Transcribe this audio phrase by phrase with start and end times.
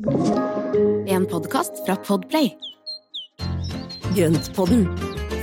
[0.00, 2.46] En podkast fra Podplay.
[4.16, 4.86] Grøntpodden,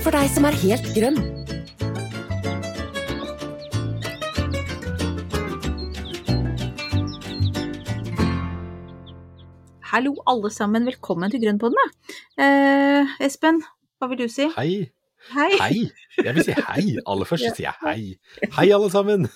[0.02, 1.20] for deg som er helt grønn.
[9.92, 11.94] Hallo alle sammen, velkommen til Grønnpodden.
[12.42, 13.62] Eh, Espen,
[14.02, 14.50] hva vil du si?
[14.58, 14.90] Hei.
[15.36, 15.52] Hei.
[15.60, 15.90] Hei.
[16.24, 16.96] Jeg vil si hei.
[17.06, 18.48] Aller først sier jeg hei.
[18.58, 19.28] Hei, alle sammen.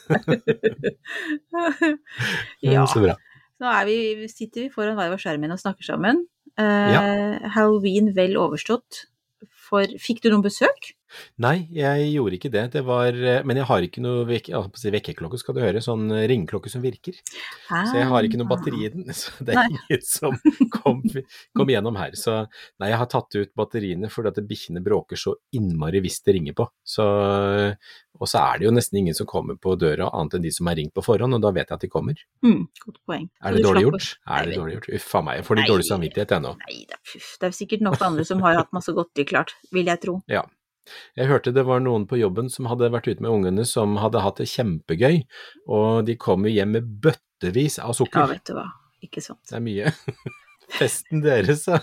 [2.75, 3.15] ja, Så bra.
[3.63, 6.25] Nå er vi, sitter vi foran hver vår skjerm og snakker sammen.
[6.61, 9.07] Eh, Halloween vel overstått.
[9.69, 10.93] For, fikk du noen besøk?
[11.43, 12.65] Nei, jeg gjorde ikke det.
[12.77, 13.17] det var,
[13.47, 15.83] men jeg har ikke noe vek, jeg holdt på å si vekkerklokke, skal du høre.
[15.85, 17.19] Sånn ringeklokke som virker.
[17.69, 19.09] Så jeg har ikke noe batteri i den.
[19.23, 19.81] Så det er Nei.
[19.81, 20.37] ingen som
[20.75, 21.03] kom,
[21.57, 22.17] kom gjennom her.
[22.19, 26.37] Så nei, jeg har tatt ut batteriene fordi at bikkjene bråker så innmari hvis det
[26.37, 26.67] ringer på.
[26.85, 27.05] Så,
[28.19, 30.71] og så er det jo nesten ingen som kommer på døra annet enn de som
[30.71, 32.25] har ringt på forhånd, og da vet jeg at de kommer.
[32.47, 33.29] Mm, godt poeng.
[33.43, 34.09] Er det dårlig gjort?
[34.27, 34.91] Er det dårlig gjort?
[34.99, 36.57] Uff a meg, jeg får litt dårlig samvittighet ennå.
[36.65, 37.31] Nei, er, puff.
[37.43, 40.19] det er sikkert nok andre som har hatt masse godteri klart, vil jeg tro.
[40.31, 40.45] Ja.
[41.19, 44.23] Jeg hørte det var noen på jobben som hadde vært ute med ungene som hadde
[44.25, 45.21] hatt det kjempegøy,
[45.71, 48.25] og de kom jo hjem med bøttevis av sukker.
[48.25, 48.69] Ja, vet du hva.
[49.03, 49.41] Ikke sant.
[49.51, 49.93] det er mye.
[50.73, 51.81] Festen deres, da.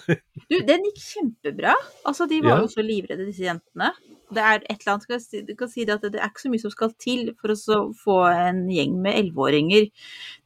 [0.49, 1.75] Du, den gikk kjempebra.
[2.09, 2.61] Altså, de var Ja.
[2.63, 3.91] jo så livredde, disse jentene.
[4.33, 6.49] Det er et eller annet, si, du kan si det at det er ikke så
[6.53, 9.87] mye som skal til for å så få en gjeng med elleveåringer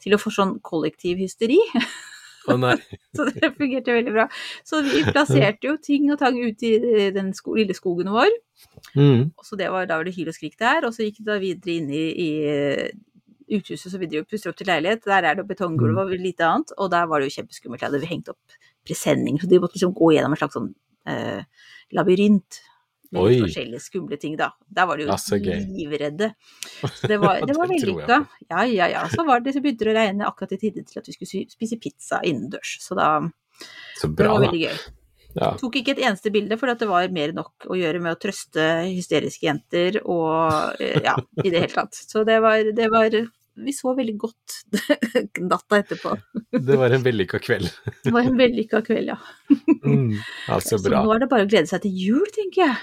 [0.03, 1.59] til å få sånn kollektiv hysteri.
[2.59, 2.75] Nei.
[3.15, 4.27] Så det fungerte veldig bra.
[4.67, 8.33] Så vi plasserte jo ting og tang ute i den sko lille skogen vår.
[8.97, 9.31] Mm.
[9.37, 10.87] Og så det var, da var det hyl og skrik der.
[10.87, 14.59] Og så gikk det da videre inn i, i uthuset, så vi driver pusser opp
[14.59, 15.05] til leilighet.
[15.07, 16.75] Der er det betonggulv og lite annet.
[16.77, 17.81] Og der var det jo kjempeskummelt.
[17.81, 20.71] Der hadde vi hengt opp presenninger, så de måtte liksom gå gjennom en slags sånn
[21.07, 22.59] eh, labyrint.
[23.13, 23.35] Med Oi.
[23.43, 24.49] forskjellige skumle ting, da.
[24.73, 26.31] Der var de jo Ja, så livredde.
[26.97, 28.17] Så det var, det var vellykka.
[28.49, 29.03] Ja, ja, ja.
[29.11, 31.45] Så var det, så begynte det å regne akkurat i tide til at vi skulle
[31.51, 32.79] spise pizza innendørs.
[32.81, 33.13] Så da
[33.99, 34.81] Så Det var veldig gøy.
[35.33, 35.53] Ja.
[35.57, 38.19] Tok ikke et eneste bilde, for det var mer enn nok å gjøre med å
[38.21, 41.97] trøste hysteriske jenter og eh, ja, i det hele tatt.
[41.97, 43.17] Så det var, det var
[43.53, 44.55] Vi så veldig godt
[45.51, 46.15] natta etterpå.
[46.53, 47.69] Det var en vellykka kveld.
[48.05, 49.19] Det var en vellykka kveld, ja.
[49.85, 50.17] Mm.
[50.49, 51.01] altså bra.
[51.01, 52.79] Så nå er det bare å glede seg til jul, tenker jeg.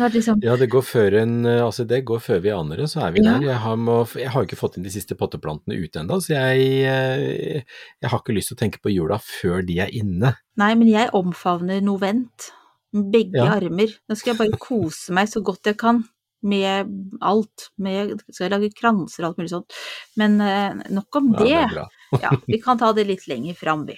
[0.00, 3.02] Er liksom Ja, det går før en Altså, det går før vi aner det, så
[3.06, 3.38] er vi Ja.
[3.38, 3.46] der.
[3.52, 6.84] Jeg har, må, jeg har ikke fått inn de siste potteplantene ute ennå, så jeg,
[6.88, 7.62] eh,
[8.02, 10.34] jeg har ikke lyst til å tenke på jula før de er inne.
[10.56, 12.50] Nei, men jeg omfavner novent.
[12.94, 13.56] Med begge Ja.
[13.56, 13.88] armer.
[14.08, 16.04] Nå skal jeg bare kose meg så godt jeg kan.
[16.44, 16.86] Med
[17.22, 17.70] alt.
[17.78, 19.72] Med, skal jeg lage kranser og alt mulig sånt.
[20.16, 21.78] Men eh, nok om Ja, det det.
[21.78, 22.20] er.
[22.22, 23.96] Ja, vi kan ta det litt lenger fram, vi.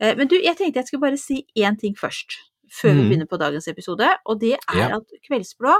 [0.00, 2.36] Eh, Men du, jeg tenkte jeg skulle bare si én ting først,
[2.70, 3.08] før vi Mhm.
[3.10, 4.08] begynner på dagens episode.
[4.26, 4.96] Og det er Ja.
[4.96, 5.74] at Kveldsblå,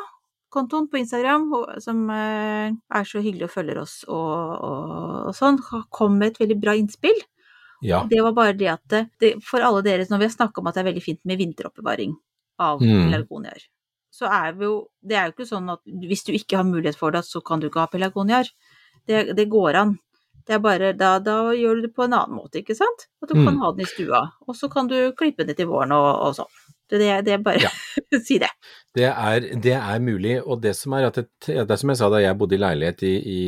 [0.51, 1.51] kontoen på Instagram,
[1.81, 5.59] som eh, er så hyggelig og følger oss og, og, og sånn,
[5.91, 7.21] kom med et veldig bra innspill.
[7.83, 8.05] Ja.
[8.11, 10.67] Det var bare det at det, det, for alle dere, når vi har snakka om
[10.67, 12.17] at det er veldig fint med vinteroppbevaring
[12.59, 13.05] av mm.
[13.11, 13.63] pelargoniaer,
[14.11, 16.97] så er vi jo Det er jo ikke sånn at hvis du ikke har mulighet
[16.97, 18.49] for det, så kan du ikke ha pelargoniaer.
[19.07, 19.99] Det, det går an.
[20.49, 23.07] Det er bare, da, da gjør du det på en annen måte, ikke sant?
[23.23, 23.61] At du kan Mm.
[23.61, 26.51] ha den i stua, og så kan du klippe den til våren og, og sånn.
[26.89, 27.71] Det, det, er bare Ja.
[28.27, 28.49] Si det.
[28.97, 32.01] Det er, det er mulig, og det som er at et, det er som jeg
[32.01, 33.41] sa da jeg bodde i leilighet i, i,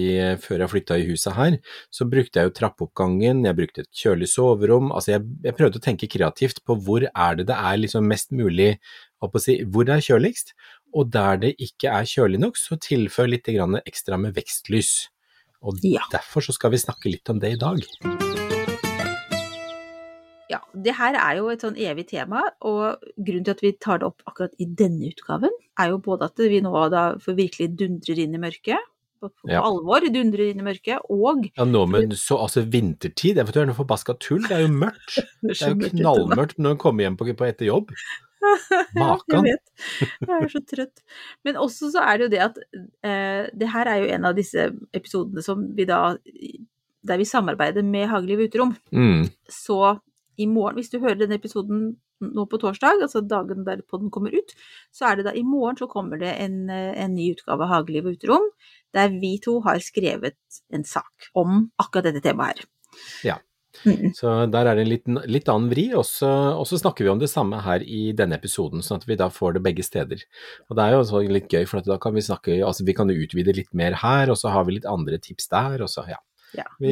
[0.43, 1.57] før jeg flytta i huset her,
[1.91, 5.87] så brukte jeg jo trappeoppgangen, jeg brukte et kjølig soverom, altså jeg, jeg prøvde å
[5.87, 8.75] tenke kreativt på hvor er det det er liksom mest mulig,
[9.41, 10.55] si, hvor det er kjøligst,
[10.95, 15.09] og der det ikke er kjølig nok, så tilfør litt grann ekstra med vekstlys.
[15.63, 16.01] Og Ja.
[16.13, 18.60] derfor så skal vi snakke litt om det i dag.
[20.51, 24.01] Ja, det her er jo et sånn evig tema, og grunnen til at vi tar
[24.03, 27.69] det opp akkurat i denne utgaven, er jo både at vi nå da for virkelig
[27.79, 28.89] dundrer inn i mørket,
[29.21, 29.61] på, Ja.
[29.69, 33.61] alvor dundrer inn i mørket, og Ja, nå men så, altså vintertid, jeg vet du,
[33.61, 35.21] er noe forbaska tull, det er jo mørkt.
[35.45, 37.93] Det er jo knallmørkt når en kommer hjem på, på etter jobb.
[38.97, 39.45] Makan.
[39.51, 39.73] Jeg vet.
[40.25, 41.03] Jeg er så trøtt.
[41.45, 42.61] Men også så er det jo det at
[43.05, 46.17] eh, det her er jo en av disse episodene som vi da
[47.05, 48.73] Der vi samarbeider med Hageliv Uterom.
[48.93, 49.29] Mm.
[49.49, 50.01] Så
[50.41, 51.85] i morgen, hvis du hører denne episoden
[52.25, 54.55] nå på torsdag, altså dagen der podden kommer ut,
[54.95, 57.73] så er det da i morgen så kommer det en, eh, en ny utgave av
[57.75, 58.49] Hageliv og Uterom,
[58.97, 60.39] der vi to har skrevet
[60.73, 62.69] en sak om akkurat dette temaet her.
[63.25, 63.39] Ja.
[63.87, 64.11] Mm.
[64.15, 67.31] Så der er det en litt, litt annen vri, og så, snakker vi om det
[67.31, 70.25] samme her i denne episoden, sånn at vi da får det begge steder.
[70.69, 72.97] Og det er jo også litt gøy, for at da kan vi snakke, altså vi
[72.99, 76.09] kan utvide litt mer her, og så har vi litt andre tips der, og så
[76.11, 76.19] ja.
[76.51, 76.91] Ja, Vi,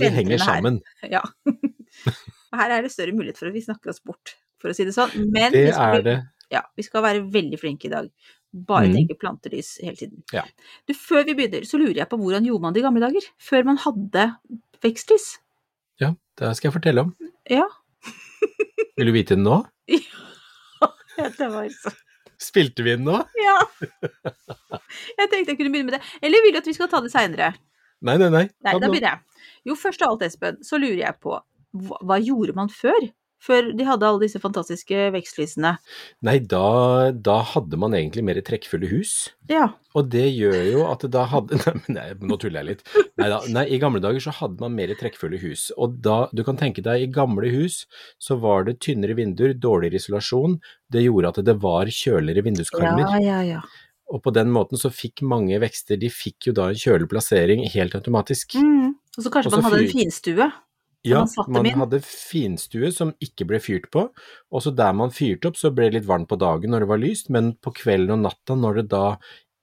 [0.00, 0.80] de henger sammen.
[1.02, 1.18] her.
[1.18, 1.22] Ja.
[2.54, 4.86] Og her er det større mulighet for at vi snakker oss bort, for å si
[4.86, 5.10] det sånn.
[5.34, 6.18] Men Det vi skal, det.
[6.54, 8.10] Ja, vi skal være veldig flinke i dag.
[8.54, 8.94] Bare mm.
[8.94, 10.22] tenke plantelys hele tiden.
[10.30, 10.44] Ja.
[10.86, 13.26] Du, før vi begynner, så lurer jeg på hvordan gjorde man det i gamle dager?
[13.42, 14.28] Før man hadde
[14.84, 15.32] vekstlys?
[15.98, 17.16] Ja, det skal jeg fortelle om.
[17.50, 17.66] Ja,
[18.96, 19.62] Vil du vite den nå?
[21.14, 21.92] Ja, det var så
[22.42, 23.20] Spilte vi den nå?
[23.38, 23.58] Ja.
[25.14, 26.00] Jeg tenkte jeg kunne begynne med det.
[26.26, 27.52] Eller vil du at vi skal ta det seinere?
[28.04, 28.42] Nei, nei, nei.
[28.66, 29.44] Nei, da begynner jeg.
[29.70, 31.38] Jo, først av alt, Espen, så lurer jeg på
[31.74, 33.10] hva, hva gjorde man før?
[33.44, 35.74] Før de hadde alle disse fantastiske vekstlysene.
[36.24, 39.12] Nei, da, da hadde man egentlig mer trekkfulle hus.
[39.50, 39.66] Ja.
[39.92, 42.84] Og det gjør jo at da hadde Nei, nei nå tuller jeg litt.
[43.20, 45.68] Nei, da, nei, i gamle dager så hadde man mer trekkfulle hus.
[45.76, 47.82] Og da, du kan tenke deg, i gamle hus
[48.22, 50.56] så var det tynnere vinduer, dårligere isolasjon.
[50.88, 53.18] Det gjorde at det var kjøligere vinduskarmer.
[53.18, 53.64] Ja, ja, ja.
[54.14, 57.64] Og på den måten så fikk mange vekster, de fikk jo da en kjølig plassering
[57.72, 58.56] helt automatisk.
[58.60, 58.94] Mm.
[59.16, 60.48] Og så kanskje Også man hadde en finstue.
[61.04, 65.58] Ja, man hadde finstue som ikke ble fyrt på, og så der man fyrte opp
[65.60, 68.22] så ble det litt varmt på dagen når det var lyst, men på kvelden og
[68.24, 69.04] natta når det da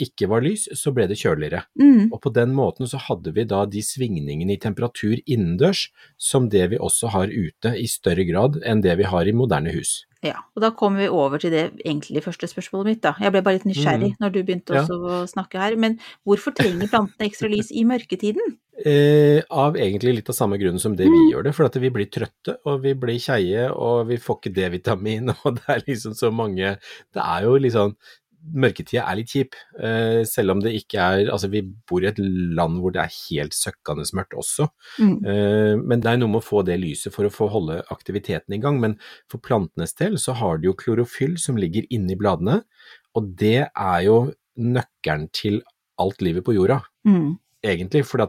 [0.01, 1.63] ikke var lys, så ble det kjøligere.
[1.79, 2.09] Mm.
[2.11, 6.71] Og på den måten så hadde vi da de svingningene i temperatur innendørs som det
[6.73, 10.01] vi også har ute i større grad enn det vi har i moderne hus.
[10.23, 13.15] Ja, og da kommer vi over til det egentlig første spørsmålet mitt, da.
[13.19, 14.75] Jeg ble bare litt nysgjerrig når du begynte Mm.
[14.77, 14.83] Ja.
[14.85, 15.75] å snakke her.
[15.75, 15.97] Men
[16.27, 18.57] hvorfor trenger plantene ekstra lys i mørketiden?
[18.85, 21.31] Eh, av egentlig litt av samme grunn som det vi Mm.
[21.33, 24.53] gjør det, for at vi blir trøtte og vi blir keie og vi får ikke
[24.53, 26.77] D-vitamin og det er liksom så mange
[27.13, 27.95] Det er jo sånn
[28.41, 32.17] Mørketida er litt kjip, eh, selv om det ikke er Altså vi bor i et
[32.17, 34.67] land hvor det er helt søkkende mørkt også,
[34.99, 35.17] Mm.
[35.25, 38.53] eh, men det er noe med å få det lyset for å få holde aktiviteten
[38.53, 38.79] i gang.
[38.81, 38.97] Men
[39.29, 42.63] for plantenes del så har de jo klorofyll som ligger inni bladene,
[43.15, 45.61] og det er jo nøkkelen til
[45.99, 47.37] alt livet på jorda Mm.
[47.63, 48.23] Egentlig, for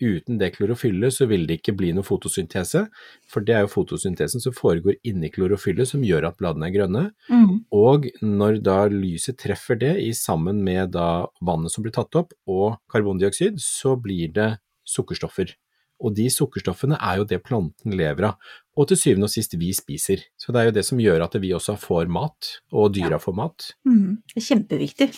[0.00, 2.86] uten det klorofyllet så vil det ikke bli noe fotosyntese,
[3.28, 7.04] for det er jo fotosyntesen som foregår inni klorofyllet som gjør at bladene er grønne,
[7.30, 7.64] Mm.
[7.72, 12.32] og når da lyset treffer det i sammen med da vannet som blir tatt opp
[12.46, 15.54] og karbondioksid, så blir det sukkerstoffer.
[16.02, 18.36] Og de sukkerstoffene er jo det planten lever av,
[18.74, 20.22] og til syvende og sist vi spiser.
[20.40, 23.36] Så det er jo det som gjør at vi også får mat, og dyra får
[23.36, 23.74] mat.
[23.84, 24.22] Mm.
[24.32, 25.10] Det er kjempeviktig.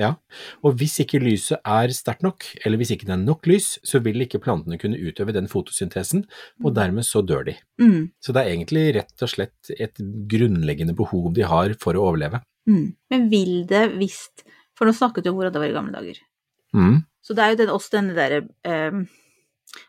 [0.00, 0.14] Ja,
[0.64, 4.00] og hvis ikke lyset er sterkt nok, eller hvis ikke det er nok lys, så
[4.00, 6.24] vil ikke plantene kunne utøve den fotosyntesen,
[6.64, 7.56] og dermed så dør de.
[7.80, 8.10] Mm.
[8.24, 10.00] Så det er egentlig rett og slett et
[10.32, 12.40] grunnleggende behov de har for å overleve.
[12.68, 12.94] Mm.
[13.10, 14.20] Men vil det hvis
[14.78, 16.18] For nå snakket du om hvordan det var i gamle dager.
[16.74, 17.02] Mm.
[17.22, 19.02] Så det er jo den, også denne derre ehm,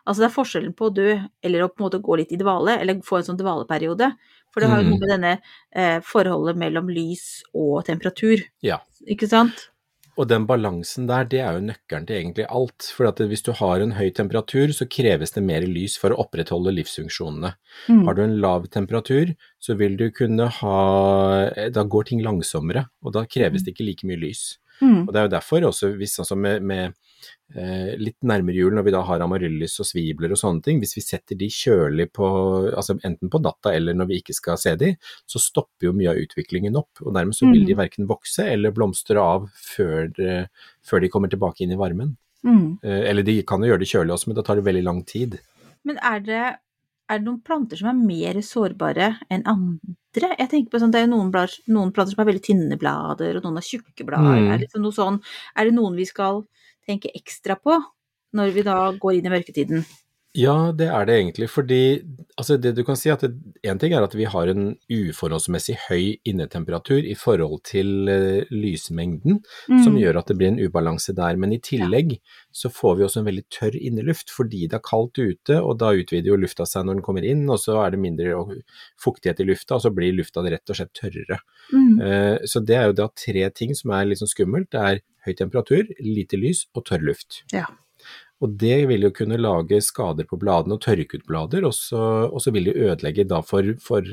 [0.07, 1.07] Altså det er forskjellen på å dø
[1.43, 4.11] eller å på en måte gå litt i dvale, eller få en sånn dvaleperiode.
[4.53, 4.89] For det har jo Mm.
[4.91, 5.31] noe med denne
[5.75, 8.77] eh, forholdet mellom lys og temperatur, Ja.
[9.07, 9.69] ikke sant?
[10.13, 12.89] Og den balansen der, det er jo nøkkelen til egentlig alt.
[12.93, 16.19] For at hvis du har en høy temperatur, så kreves det mer lys for å
[16.25, 17.55] opprettholde livsfunksjonene.
[17.89, 18.03] Mm.
[18.05, 19.33] Har du en lav temperatur,
[19.63, 20.77] så vil du kunne ha
[21.73, 24.43] Da går ting langsommere, og da kreves det ikke like mye lys.
[24.83, 24.99] Mm.
[25.07, 26.91] Og det er jo derfor også, hvis altså med, med
[27.55, 30.97] eh, litt nærmere jul, når vi da har amaryllis og svibler og sånne ting, hvis
[30.97, 32.27] vi setter de kjølig på,
[32.73, 34.91] altså enten på natta eller når vi ikke skal se de,
[35.29, 37.79] så stopper jo mye av utviklingen opp, og dermed så vil de Mm.
[37.79, 40.49] verken vokse eller blomstre av før, det,
[40.83, 42.17] før de kommer tilbake inn i varmen.
[42.43, 42.79] Mm.
[42.83, 45.03] Eh, eller de kan jo gjøre det kjølig også, men da tar det veldig lang
[45.07, 45.39] tid.
[45.87, 46.43] Men er det,
[47.13, 50.29] er det noen planter som er mer sårbare enn andre?
[50.37, 53.37] Jeg tenker på sånn, Det er noen, blader, noen planter som har veldig tynne blader,
[53.37, 54.41] og noen har tjukke blader.
[54.41, 54.47] Mm.
[54.47, 55.19] Er, det liksom noe sånn,
[55.57, 56.43] er det noen vi skal
[56.85, 57.79] tenke ekstra på
[58.37, 59.85] når vi da går inn i mørketiden?
[60.33, 62.01] Ja, det er det egentlig, fordi
[62.41, 66.15] altså det du kan si at en ting er at vi har en uforholdsmessig høy
[66.25, 69.43] innetemperatur i forhold til uh, lysmengden,
[69.83, 69.99] som Mm.
[70.01, 71.37] gjør at det blir en ubalanse der.
[71.37, 72.15] Men i tillegg
[72.51, 75.91] så får vi også en veldig tørr inneluft fordi det er kaldt ute, og da
[75.93, 78.33] utvider jo lufta seg når den kommer inn, og så er det mindre
[79.05, 81.39] fuktighet i lufta, og så blir lufta rett og slett tørrere.
[81.71, 82.01] Mm.
[82.01, 84.71] Uh, Så det er jo da tre ting som er litt sånn skummelt.
[84.73, 87.43] Det er høy temperatur, lite lys og tørr luft.
[87.53, 87.67] Ja.
[88.43, 92.01] Og det vil jo kunne lage skader på bladene og tørke ut blader, og så,
[92.27, 94.03] og så vil det ødelegge da for, for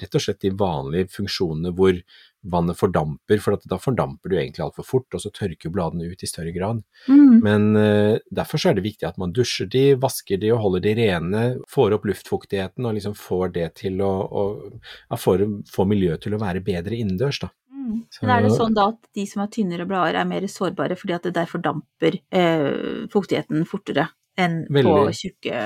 [0.00, 2.00] rett og slett de vanlige funksjonene hvor
[2.46, 6.22] vannet fordamper, for at da fordamper du egentlig altfor fort, og så tørker bladene ut
[6.22, 6.82] i større grad.
[7.10, 7.38] Mm.
[7.42, 10.84] Men uh, derfor så er det viktig at man dusjer de, vasker de og holder
[10.86, 15.90] de rene, får opp luftfuktigheten og liksom får det til å, å ja, får, får
[15.90, 17.50] miljøet til å være bedre innendørs, da.
[17.86, 17.98] Mm.
[18.22, 21.14] Men er det sånn da at de som har tynnere blader er mer sårbare fordi
[21.16, 25.14] at det der fordamper eh, fuktigheten fortere enn på Veldig.
[25.16, 25.60] tjukke,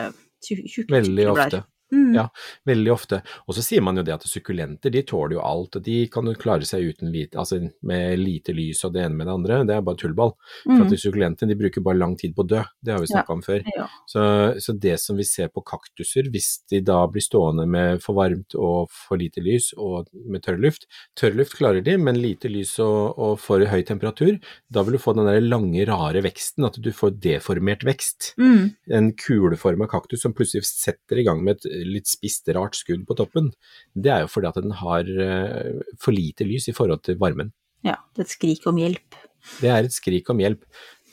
[0.44, 1.62] tjukke, tjukke, Veldig tjukke ofte.
[1.92, 2.14] Mm.
[2.14, 2.28] Ja.
[2.66, 3.22] Veldig ofte.
[3.48, 6.26] Og så sier man jo det at sukkulenter de tåler jo alt, og de kan
[6.26, 9.60] jo klare seg uten lite, altså med lite lys og det ene med det andre.
[9.66, 10.34] Det er bare tullball.
[10.64, 10.82] For Mm.
[10.84, 13.32] at de sukkulentene de bruker bare lang tid på å dø, det har vi snakka
[13.34, 13.62] om før.
[13.76, 13.86] Ja.
[14.06, 14.22] Så,
[14.60, 18.54] så det som vi ser på kaktuser, hvis de da blir stående med for varmt
[18.54, 20.86] og for lite lys og med tørr luft
[21.18, 24.38] Tørr luft klarer de, men lite lys og, og for høy temperatur,
[24.70, 28.74] da vil du få den der lange, rare veksten, at du får deformert vekst Mm.
[28.90, 33.16] en kuleforma kaktus som plutselig setter i gang med et litt spisst, rart skudd på
[33.18, 33.50] toppen,
[33.94, 37.52] det er jo fordi at den har eh, for lite lys i forhold til varmen.
[37.86, 39.14] Ja, det er et skrik om hjelp.
[39.60, 40.64] Det er et skrik om hjelp.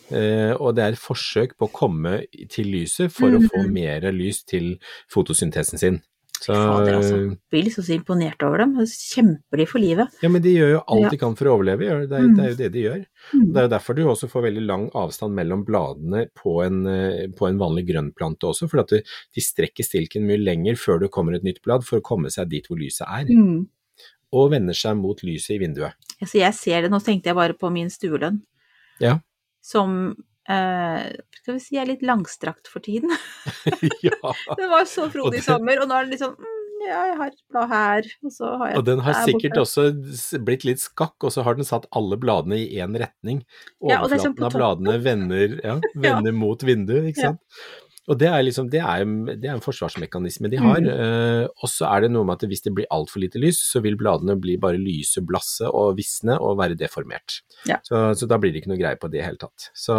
[0.10, 2.22] Eh, og det er et forsøk på å komme
[2.52, 3.74] til lyset for å få Mhm.
[3.74, 4.78] mer lys til
[5.12, 6.02] fotosyntesen sin.
[6.38, 7.17] Så, Fader, altså.
[7.51, 8.75] Blir liksom så imponert over dem.
[8.86, 10.13] Kjemper de for livet.
[10.22, 11.10] Ja, men de gjør jo alt Ja.
[11.10, 12.36] de kan for å overleve, det er, Mm.
[12.36, 13.06] det er jo det de gjør.
[13.34, 13.48] Mm.
[13.53, 17.27] Det er jo derfor du også får veldig lang avstand mellom bladene på en, eh,
[17.36, 19.01] på en vanlig grønnplante også, for at de,
[19.34, 22.50] de strekker stilken mye lenger før det kommer et nytt blad for å komme seg
[22.50, 23.67] dit hvor lyset er, Mm.
[24.34, 25.94] og vender seg mot lyset i vinduet.
[26.22, 28.41] Altså, jeg ser det, nå tenkte jeg bare på min stuelønn.
[29.00, 29.20] Ja.
[29.62, 30.15] Som
[30.50, 31.08] eh,
[31.42, 33.12] skal vi si er litt langstrakt for tiden.
[34.08, 34.34] ja.
[34.60, 36.54] Den var så frodig i sommer, og nå er den liksom mm,
[36.88, 39.63] Ja, jeg har et blad her, og så har jeg Og den har sikkert borte.
[39.66, 43.42] også blitt litt skakk, og så har den satt alle bladene i én retning.
[43.82, 47.34] Ja, sånn Overflaten på av bladene vender, ja, vender mot vinduet, ikke Ja.
[47.34, 47.42] sant.
[48.08, 49.04] Og det er liksom, det er,
[49.36, 50.80] det er en forsvarsmekanisme de har.
[50.80, 50.88] Mm.
[50.88, 53.82] Uh, og så er det noe med at hvis det blir altfor lite lys, så
[53.84, 57.42] vil bladene bli bare lyse, blasse og visne og være deformert.
[57.68, 57.82] Ja.
[57.84, 59.70] Så, så da blir det ikke noe greie på det i hele tatt.
[59.76, 59.98] Så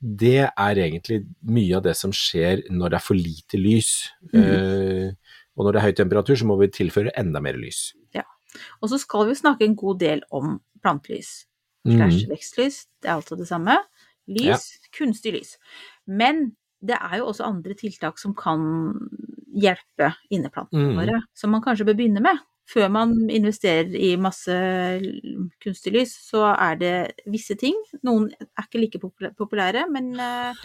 [0.00, 3.92] det er egentlig mye av det som skjer når det er for lite lys.
[4.32, 4.42] Mm.
[4.42, 7.90] Uh, og når det er høy temperatur, så må vi tilføre enda mer lys.
[8.82, 11.46] Og så skal vi snakke en god del om plantelys.
[11.86, 11.96] Mhm.
[11.96, 13.78] Slash vekstlys, det er altså det samme.
[14.28, 14.56] Lys, Ja.
[14.98, 15.56] kunstig lys.
[16.06, 18.62] Men det er jo også andre tiltak som kan
[19.52, 20.96] hjelpe inneplantene mm.
[20.98, 22.40] våre, som man kanskje bør begynne med.
[22.70, 24.54] Før man investerer i masse
[25.60, 26.92] kunstig lys, så er det
[27.28, 27.74] visse ting.
[28.06, 29.00] Noen er ikke like
[29.36, 30.62] populære, men, eh,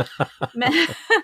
[0.61, 0.77] men,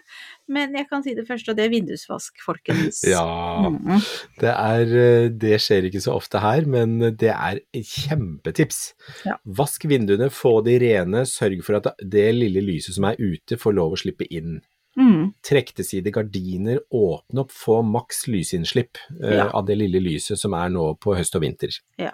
[0.58, 3.04] men jeg kan si det første, og det er vindusvask, folkens.
[3.08, 3.24] Ja,
[3.70, 4.02] Mhm.
[4.42, 8.82] det, er, eh, det skjer ikke så ofte her, men det er et kjempetips.
[9.30, 9.38] Ja.
[9.46, 13.78] Vask vinduene, få de rene, sørg for at det lille lyset som er ute får
[13.78, 14.60] lov å slippe inn.
[14.98, 15.34] Mhm.
[15.44, 19.50] Trekk til side gardiner, åpne opp, få maks lysinnslipp eh, Ja.
[19.54, 21.70] av det lille lyset som er nå på høst og vinter.
[21.98, 22.12] Ja.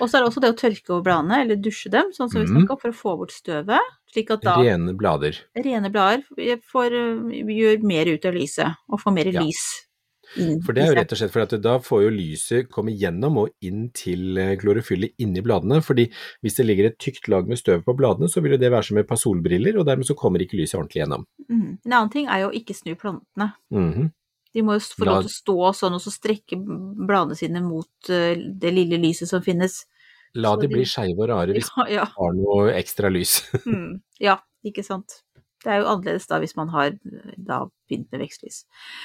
[0.00, 2.40] Og så er det også det å tørke over bladene, eller dusje dem, sånn som
[2.40, 2.62] vi Mhm.
[2.66, 3.80] snakka om, for å få bort støvet.
[4.12, 5.38] Slik at da Rene blader.
[5.56, 6.22] rene blader
[6.60, 9.40] får, øh, gjør mer ut av lyset, og får mer Ja.
[9.42, 9.86] lys
[10.64, 13.36] For det er jo rett og slett for at da får jo lyset komme gjennom
[13.42, 15.82] og inn til eh, klorofyllet inni bladene.
[15.84, 16.06] fordi
[16.42, 18.88] hvis det ligger et tykt lag med støv på bladene, så vil jo det være
[18.88, 21.26] som et par solbriller, og dermed så kommer ikke lyset ordentlig gjennom.
[21.48, 21.78] Mm.
[21.84, 23.52] En annen ting er jo å ikke snu plantene.
[23.70, 24.10] Mhm.
[24.52, 28.10] De må jo få lov til å stå sånn, og så strekke bladene sine mot
[28.12, 29.78] øh, det lille lyset som finnes.
[30.36, 32.04] La de- bli skeive og rare hvis Ja, ja.
[32.04, 33.38] de har noe ekstra lys.
[33.66, 35.22] mm, ja, ikke sant.
[35.62, 36.92] Det er jo annerledes da hvis man har
[37.36, 38.64] da begynt med vekstlys.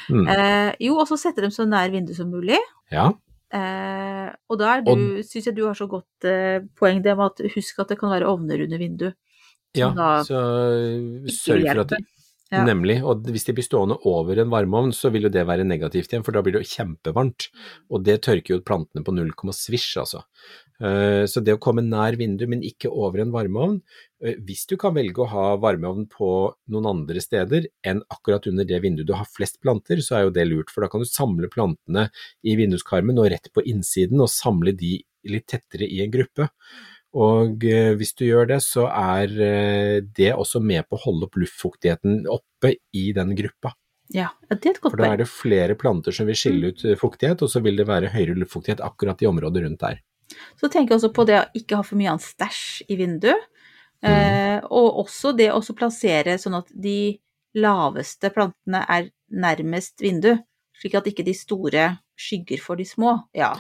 [0.10, 0.28] Mm.
[0.34, 2.60] Eh, jo, og så sette dem så nær vinduet som mulig.
[2.94, 3.12] Ja,
[3.48, 7.54] Eh, og da du, syns jeg du har så godt eh, poeng det med at
[7.54, 9.16] husk at det kan være ovner under vinduet.
[9.78, 9.92] ja
[10.28, 10.42] så
[11.32, 12.06] sørg for at hjelper.
[12.48, 12.62] Ja.
[12.64, 16.14] Nemlig, og hvis de blir stående over en varmeovn, så vil jo det være negativt
[16.14, 17.50] igjen, for da blir det jo kjempevarmt.
[17.92, 20.24] Og det tørker jo plantene på null komma svisj, altså.
[20.80, 23.82] Eh, Så det å komme nær vinduet, men ikke over en varmeovn,
[24.24, 28.64] eh, hvis du kan velge å ha varmeovn på noen andre steder enn akkurat under
[28.64, 31.10] det vinduet du har flest planter, så er jo det lurt, for da kan du
[31.10, 32.10] samle plantene
[32.46, 36.48] i vinduskarmen og rett på innsiden, og samle de litt tettere i en gruppe.
[37.16, 41.30] Og eh, hvis du gjør det, så er eh, det også med på å holde
[41.30, 43.74] opp luftfuktigheten oppe i den gruppa.
[44.14, 46.84] Ja, det er et godt For da er det flere planter som vil skille ut
[46.88, 50.02] eh, fuktighet, og så vil det være høyere luftfuktighet akkurat i området rundt der.
[50.60, 53.48] Så tenker jeg også på det å ikke ha for mye annet stæsj i vinduet.
[54.06, 54.12] Mm.
[54.12, 57.18] Eh, og også det å plassere sånn at de
[57.58, 60.36] laveste plantene er nærmest vindu,
[60.78, 63.16] slik at ikke de store skygger for de små.
[63.36, 63.56] Ja.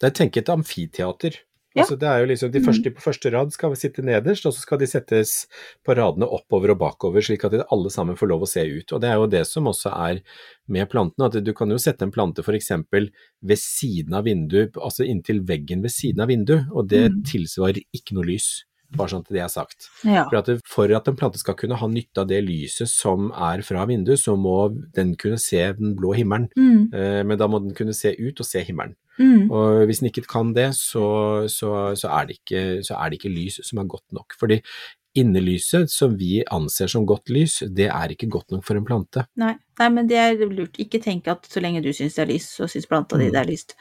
[0.00, 1.36] Det er tenk et amfiteater.
[1.74, 1.84] Ja.
[1.84, 4.60] Altså, det er jo liksom, de første på første rad skal sitte nederst, og så
[4.64, 5.46] skal de settes
[5.86, 8.90] på radene oppover og bakover, slik at alle sammen får lov å se ut.
[8.92, 10.18] Og det er jo det som også er
[10.66, 12.72] med plantene, at du kan jo sette en plante f.eks.
[12.90, 17.22] ved siden av vinduet, altså inntil veggen ved siden av vinduet, og det Mhm.
[17.30, 18.64] tilsvarer ikke noe lys.
[18.96, 19.88] Bare sånn at det er sagt.
[20.04, 20.24] ja.
[20.28, 23.30] For at, det, for at en plante skal kunne ha nytte av det lyset som
[23.30, 24.56] er fra vinduet, så må
[24.96, 26.48] den kunne se den blå himmelen.
[26.58, 28.96] Mm, Eh, Men da må den kunne se ut og se himmelen.
[29.18, 33.10] mm, Og hvis den ikke kan det, så, så, så, er det ikke, så er
[33.10, 34.34] det ikke lys som er godt nok.
[34.40, 34.60] Fordi
[35.14, 39.24] innelyset, som vi anser som godt lys, det er ikke godt nok for en plante.
[39.36, 39.56] nei.
[39.78, 40.78] nei, men det er lurt.
[40.78, 43.32] Ikke tenk at så lenge du syns det er lys, så syns planta di Mm.
[43.32, 43.74] det er lyst.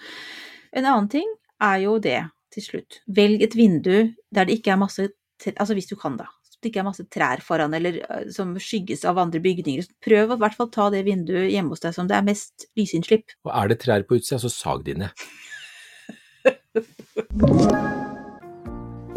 [0.74, 1.28] En annen ting
[1.62, 3.00] er jo det, til slutt.
[3.08, 3.96] Velg et vindu
[4.36, 5.10] der det ikke er masse
[5.56, 6.26] Altså hvis du kan, da.
[6.60, 8.02] Det ikke er masse trær foran, eller
[8.36, 9.88] som skygges av andre bygninger.
[10.04, 12.66] Prøv å i hvert fall ta det vinduet hjemme hos deg som det er mest
[12.76, 13.32] lysinnslipp.
[13.48, 15.24] Og er det trær på utsida, så sag de ned.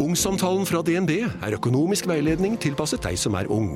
[0.03, 3.75] Ungsamtalen fra DNB er økonomisk veiledning tilpasset deg som er ung.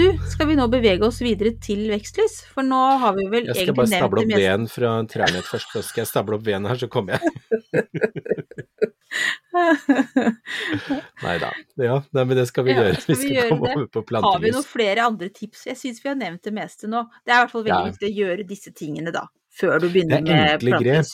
[0.00, 2.38] Du, skal vi nå bevege oss videre til vekstlys?
[2.54, 5.74] For nå har vi vel Jeg skal bare stable det opp veden fra trærne først,
[5.74, 7.30] så skal jeg stable opp veden her, så kommer jeg.
[11.24, 11.50] Nei da.
[11.82, 13.00] Ja, nei, men det skal vi Ja, gjøre.
[13.02, 13.76] skal Vi vi skal komme det?
[13.76, 15.66] over på Har vi noen flere andre tips?
[15.68, 17.02] Jeg syns vi har nevnt det meste nå.
[17.26, 17.90] Det er i hvert fall veldig Ja.
[17.92, 21.06] viktig å gjøre disse tingene da, før du Det begynner er med enkle grep.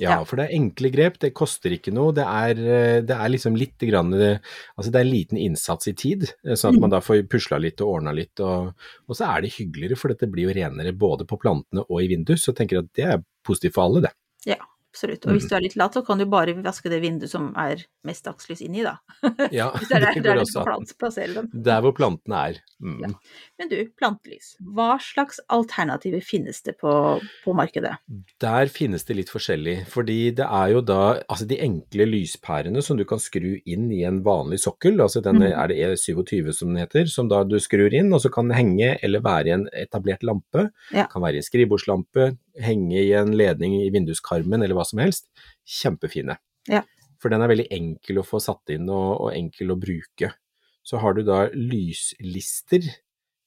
[0.00, 2.14] Ja, for det er enkle grep, det koster ikke noe.
[2.16, 4.38] Det er, eh, det er liksom litt grann, eh,
[4.78, 6.76] Altså det er en liten innsats i tid, eh, sånn Mm.
[6.76, 8.40] at man da får pusla litt og ordna litt.
[8.40, 8.72] Og,
[9.08, 12.08] og så er det hyggeligere, for dette blir jo renere både på plantene og i
[12.08, 12.38] vinduet.
[12.40, 14.12] Så jeg tenker at det er positivt for alle, det.
[14.46, 14.56] Ja,
[14.90, 15.26] absolutt.
[15.26, 17.84] Og hvis du er litt lat, så kan du bare vaske det vinduet som er
[18.06, 18.96] mest dagslys inni, da.
[19.52, 21.48] Ja, Hvis det er der, det der du skal plassere dem.
[21.52, 22.58] Der hvor plantene er.
[22.80, 23.14] Mm.
[23.60, 24.54] Men du, plantelys.
[24.60, 26.92] Hva slags alternativer finnes det på,
[27.44, 27.92] på markedet?
[28.40, 32.96] Der finnes det litt forskjellig, fordi det er jo da altså de enkle lyspærene som
[32.98, 35.52] du kan skru inn i en vanlig sokkel, altså den Mhm.
[35.56, 38.96] er det E27 som den heter, som da du skrur inn, og så kan henge
[39.02, 41.06] eller være i en etablert lampe, Ja.
[41.06, 45.28] kan være i en skrivebordslampe, henge i en ledning i vinduskarmen eller hva som helst.
[45.80, 46.38] Kjempefine.
[46.70, 46.84] Ja.
[47.20, 50.32] For den er veldig enkel å få satt inn og, og enkel å bruke.
[50.86, 52.86] Så har du da lyslister,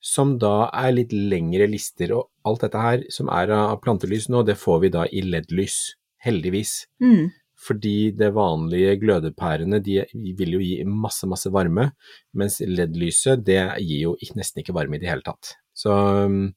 [0.04, 4.44] som da er litt lengre lister, og alt dette her som er av plantelys nå,
[4.46, 5.78] det får vi da i LED-lys,
[6.24, 6.76] heldigvis.
[7.02, 7.32] Mm.
[7.64, 10.02] Fordi det vanlige glødepærene de
[10.38, 11.94] vil jo gi masse, masse varme,
[12.36, 15.56] mens LED-lyset det gir jo nesten ikke varme i det hele tatt.
[15.74, 15.94] Så
[16.28, 16.52] um,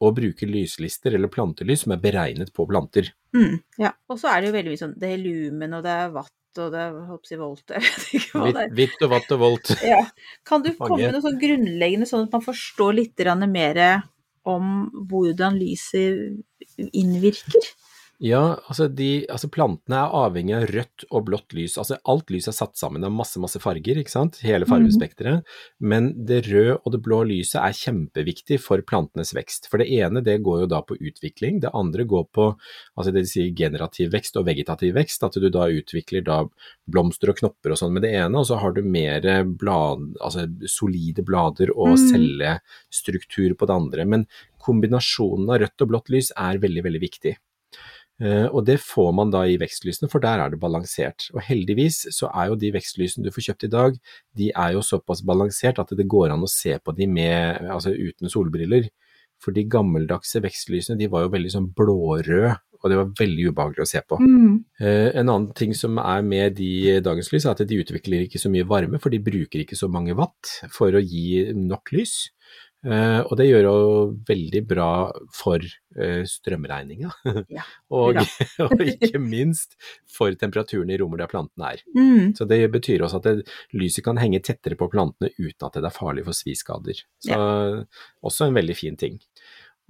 [0.00, 3.62] å bruke lyslister eller plantelys som er beregnet på planter, Mm.
[3.80, 3.94] Ja.
[4.12, 6.58] Og så er det jo veldig mye sånn Det er lumen, og det er watt,
[6.60, 8.74] og det er på volt, jeg vet ikke hva det er.
[8.76, 9.70] hvitt og vatt og volt.
[9.92, 10.00] Ja.
[10.48, 13.80] Kan du komme med noe sånn grunnleggende, sånn at man forstår litt mer
[14.44, 16.42] om hvordan lyset
[16.92, 17.72] innvirker?
[18.22, 21.74] Ja, altså, de, altså plantene er avhengig av rødt og blått lys.
[21.80, 24.38] Altså alt lys er satt sammen av masse, masse farger, ikke sant?
[24.46, 25.42] Hele fargespekteret.
[25.82, 29.66] Men det røde og det blå lyset er kjempeviktig for plantenes vekst.
[29.72, 32.46] For det ene det går jo da på utvikling, det andre går på
[32.94, 35.26] altså det de sier generativ vekst og vegetativ vekst.
[35.26, 36.44] At du da utvikler da
[36.86, 39.26] blomster og knopper og sånn med det ene, og så har du mer
[39.58, 42.08] blad, altså solide blader og Mm.
[42.12, 44.04] cellestruktur på det andre.
[44.06, 44.26] Men
[44.62, 47.34] kombinasjonen av rødt og blått lys er veldig, veldig viktig.
[48.22, 51.26] Eh, og det får man da i vekstlysene, for der er det balansert.
[51.34, 53.96] Og heldigvis så er jo de vekstlysene du får kjøpt i dag,
[54.38, 57.94] de er jo såpass balansert at det går an å se på de med, altså
[57.94, 58.90] uten solbriller.
[59.42, 63.82] For de gammeldagse vekstlysene de var jo veldig sånn blårøde, og det var veldig ubehagelig
[63.82, 64.18] å se på.
[64.18, 64.54] Mm.
[64.82, 68.50] en annen ting som er med de dagens lys, er at de utvikler ikke så
[68.50, 72.16] mye varme, for de bruker ikke så mange watt for å gi nok lys.
[72.82, 73.74] Eh, og det gjør jo
[74.26, 74.88] veldig bra
[75.30, 77.12] for uh, strømregninga,
[77.54, 77.62] Ja,
[77.94, 78.18] og,
[78.66, 79.76] og ikke minst
[80.10, 81.84] for temperaturen i rommet der plantene er.
[81.94, 82.32] Mm.
[82.34, 83.46] Så det betyr også at det,
[83.78, 87.04] lyset kan henge tettere på plantene uten at det er farlig for sviskader.
[87.22, 87.38] Så
[88.26, 89.20] også en veldig fin ting.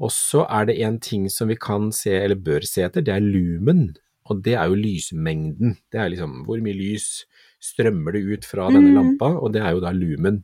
[0.03, 3.15] Og så er det en ting som vi kan se, eller bør se etter, det
[3.17, 3.95] er lumen.
[4.29, 5.79] Og det er jo lysmengden.
[5.93, 7.23] Det er liksom hvor mye lys
[7.63, 8.97] strømmer det ut fra denne Mm.
[8.99, 10.43] lampa, og det er jo da lumen.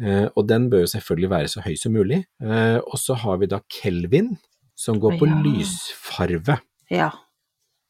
[0.00, 2.24] Eh, og den bør jo selvfølgelig være så høy som mulig.
[2.42, 4.36] Eh, og så har vi da kelvin,
[4.76, 5.40] som går på Ja.
[5.42, 6.60] lysfarve.
[6.90, 7.10] Ja.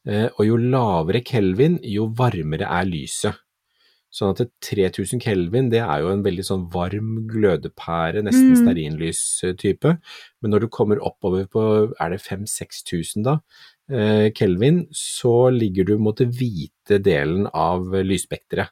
[0.07, 3.35] Eh, og jo lavere kelvin, jo varmere er lyset.
[4.11, 8.57] Sånn at 3000 kelvin, det er jo en veldig sånn varm glødepære, nesten Mm.
[8.63, 9.99] stearinlystype.
[10.41, 13.39] Men når du kommer oppover på, er det 5000-6000 da,
[13.91, 18.69] eh, kelvin, så ligger du mot det hvite delen av lysspekteret.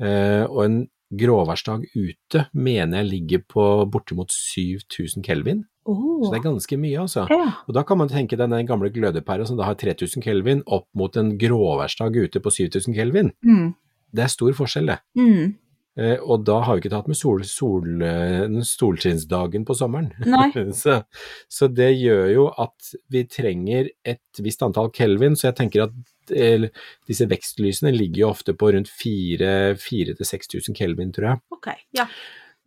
[0.00, 5.64] Eh, og en gråværsdag ute mener jeg ligger på bortimot 7000 kelvin.
[5.88, 6.20] Oh.
[6.24, 7.24] Så det er ganske mye, altså.
[7.32, 7.52] ja.
[7.66, 11.16] Og da kan man tenke den gamle glødepæra som da har 3000 kelvin, opp mot
[11.16, 13.32] en gråværsdag ute på 7000 kelvin.
[13.44, 13.72] Mm.
[14.12, 14.98] Det er stor forskjell, det.
[15.16, 15.56] Mm.
[15.98, 20.12] Eh, og da har vi ikke tatt med sol, sol, eh, solskinnsdagen på sommeren.
[20.78, 21.00] Så,
[21.50, 26.34] så det gjør jo at vi trenger et visst antall kelvin, så jeg tenker at
[26.34, 26.68] eh,
[27.08, 31.42] disse vekstlysene ligger jo ofte på rundt 4000-6000 kelvin, tror jeg.
[31.56, 32.06] Ok, ja.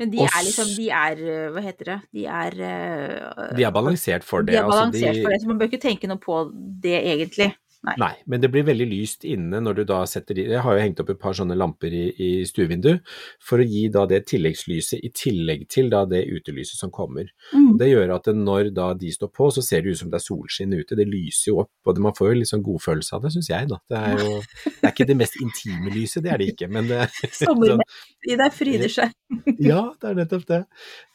[0.02, 1.20] Men de Og er liksom, de er,
[1.54, 4.56] hva heter det, de er De er balansert for det.
[4.56, 6.40] De er altså, balansert de- for det, så man bør ikke tenke noe på
[6.84, 7.52] det egentlig.
[7.82, 8.12] Nei.
[8.30, 11.00] men det blir veldig lyst inne når du da setter de Jeg har jo hengt
[11.02, 13.02] opp et par sånne lamper i, i stuevinduet
[13.42, 17.32] for å gi da det tilleggslyset i tillegg til da det utelyset som kommer.
[17.56, 17.74] Mm.
[17.82, 20.26] Det gjør at når da de står på, så ser det ut som det er
[20.28, 20.98] solskinn ute.
[20.98, 23.70] Det lyser jo opp, og man får jo litt sånn godfølelse av det, syns jeg.
[23.72, 23.80] da.
[23.90, 24.32] Det er jo
[24.68, 27.08] det er ikke det mest intime lyset, det er det ikke, men det
[27.42, 27.86] sånn,
[28.30, 29.18] i deg fryder seg.
[29.62, 30.62] Ja, det er nettopp det.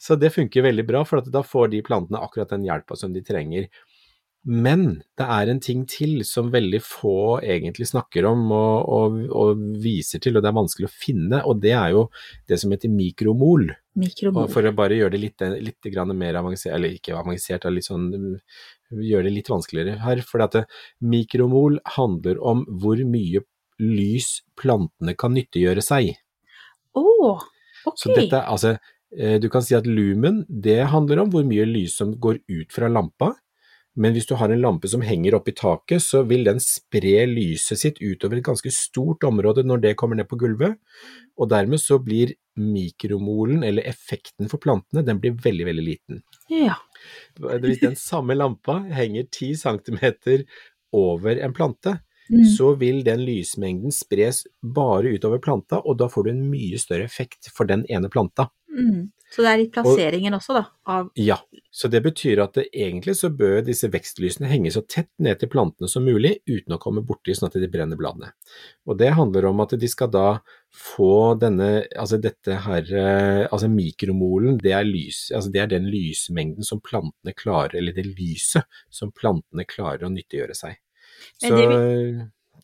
[0.03, 3.15] Så det funker veldig bra, for at da får de plantene akkurat den hjelpa som
[3.15, 3.69] de trenger.
[4.47, 9.63] Men det er en ting til som veldig få egentlig snakker om og, og, og
[9.83, 12.05] viser til, og det er vanskelig å finne, og det er jo
[12.47, 13.73] det som heter mikromol.
[13.99, 14.47] Mikromol.
[14.53, 18.37] for å bare gjøre det litt, litt grann mer avansert, eller ikke avansert, sånn,
[18.95, 20.23] gjøre det litt vanskeligere her.
[20.27, 20.63] For det,
[21.03, 23.43] mikromol handler om hvor mye
[23.83, 26.13] lys plantene kan nyttiggjøre seg.
[26.97, 27.99] Å, ok.
[27.99, 28.77] Så dette, altså,
[29.17, 32.71] eh, du kan si at lumen, det handler om hvor mye lys som går ut
[32.73, 33.35] fra lampa.
[33.97, 37.25] Men hvis du har en lampe som henger opp i taket, så vil den spre
[37.31, 40.77] lyset sitt utover et ganske stort område når det kommer ned på gulvet.
[41.41, 46.23] Og dermed så blir mikromolen, eller effekten for plantene, den blir veldig, veldig liten.
[46.53, 46.77] Ja.
[47.37, 50.45] Hvis den samme lampa henger 10 cm
[50.97, 52.45] over en plante, Mm.
[52.45, 57.07] så vil den lysmengden spres bare utover planta, og da får du en mye større
[57.07, 58.49] effekt for den ene planta.
[58.77, 59.07] Mm.
[59.33, 60.63] Så det er litt plasseringen også, da.
[60.87, 61.37] Av Ja,
[61.75, 65.51] så det betyr at det, egentlig så bør disse vekstlysene henge så tett ned til
[65.51, 68.31] plantene som mulig, uten å komme borti sånn at de brenner bladene.
[68.87, 70.29] Og det handler om at de skal da
[70.77, 75.91] få denne, altså dette her, eh, altså mikromolen, det er lys, altså det er den
[75.91, 80.79] lysmengden som plantene klarer, eller det lyset som plantene klarer å nyttiggjøre seg.
[81.43, 81.59] Så,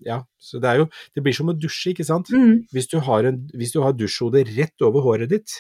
[0.05, 2.31] ja, så det jo, det blir som å dusje, ikke sant?
[2.31, 2.68] mm.
[2.72, 5.59] Hvis du har, en, hvis du har dusjhodet rett over håret ditt,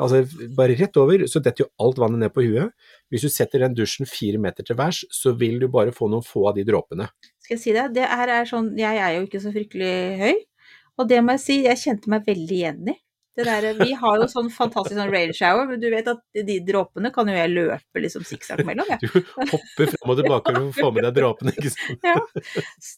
[0.00, 0.22] altså
[0.56, 2.72] bare rett over, så detter jo alt vannet ned på huet.
[3.12, 6.24] Hvis du setter den dusjen fire meter til værs, så vil du bare få noen
[6.26, 7.08] få av de dråpene.
[7.44, 7.86] Skal jeg si det?
[7.96, 10.42] Det her er sånn Jeg er jo ikke så fryktelig høy.
[11.00, 12.96] Og det må jeg si, jeg kjente meg veldig igjen i.
[13.34, 16.58] Det der, vi har jo sånn fantastisk sånn rain shower, men du vet at de
[16.66, 18.98] dråpene kan jo jeg løpe liksom sikksakk mellom, Ja.
[19.02, 19.08] Du
[19.50, 22.04] hopper frem og tilbake for å få med deg dråpene, ikke sant.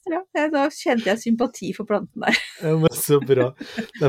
[0.07, 0.21] Ja.
[0.37, 2.37] ja, da kjente jeg sympati for planten der.
[2.67, 3.51] Ja, men så bra.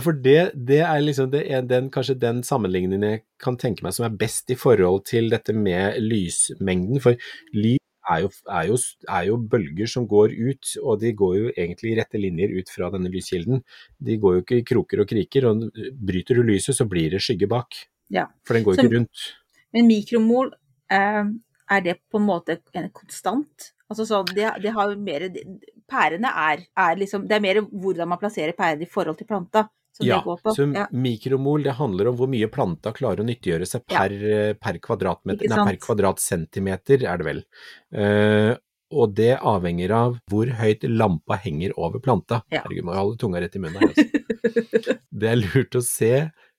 [0.04, 3.96] For det, det er liksom det er den, kanskje den sammenligningen jeg kan tenke meg
[3.96, 7.02] som er best i forhold til dette med lysmengden.
[7.04, 7.20] For
[7.56, 7.77] lys
[8.10, 8.78] er jo, er, jo,
[9.10, 12.72] er jo bølger som går ut, og de går jo egentlig i rette linjer ut
[12.72, 13.64] fra denne lyskilden.
[14.00, 17.24] De går jo ikke i kroker og kriker, og bryter du lyset så blir det
[17.26, 17.80] skygge bak.
[18.14, 18.28] Ja.
[18.48, 19.26] For den går Så- ikke rundt.
[19.74, 20.54] Men mikromol,
[20.90, 21.24] eh,
[21.70, 23.74] er det på en måte en konstant?
[23.90, 25.30] Altså sånn, det, det har mer
[25.88, 29.70] Pærene er, er liksom Det er mer hvordan man plasserer pærene i forhold til planta.
[29.98, 30.54] Som Ja, det går på.
[30.54, 30.86] så Ja.
[30.92, 34.54] mikromol det handler om hvor mye planta klarer å nyttiggjøre seg per, ja.
[34.54, 37.44] per, kvadratmeter, nei, per kvadratcentimeter, er det vel.
[37.90, 38.54] Uh,
[38.94, 42.44] og det avhenger av hvor høyt lampa henger over planta.
[42.54, 42.62] Ja.
[42.64, 43.90] Herregud, må jo holde tunga rett i munnen her.
[43.90, 45.00] Altså.
[45.20, 46.14] det er lurt å se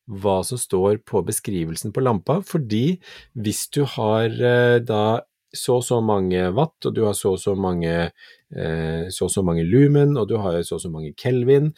[0.08, 2.98] hva som står på beskrivelsen på lampa, fordi
[3.36, 5.20] hvis du har uh, da
[5.56, 8.10] så og så mange watt, og du har så og så mange,
[8.52, 11.72] eh, så så mange lumen, og du har så og så mange kelvin,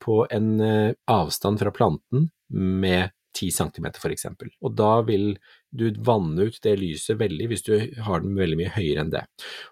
[0.00, 4.26] på en eh, avstand fra planten med 10 cm f.eks.
[4.64, 5.32] Og da vil
[5.70, 7.72] du vanne ut det lyset veldig hvis du
[8.06, 9.24] har den veldig mye høyere enn det.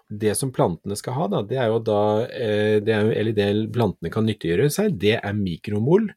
[0.07, 3.47] Det som plantene skal ha, da, det er jo da eh, det er, Eller det
[3.75, 6.09] plantene kan nyttiggjøre seg, det er mikromol.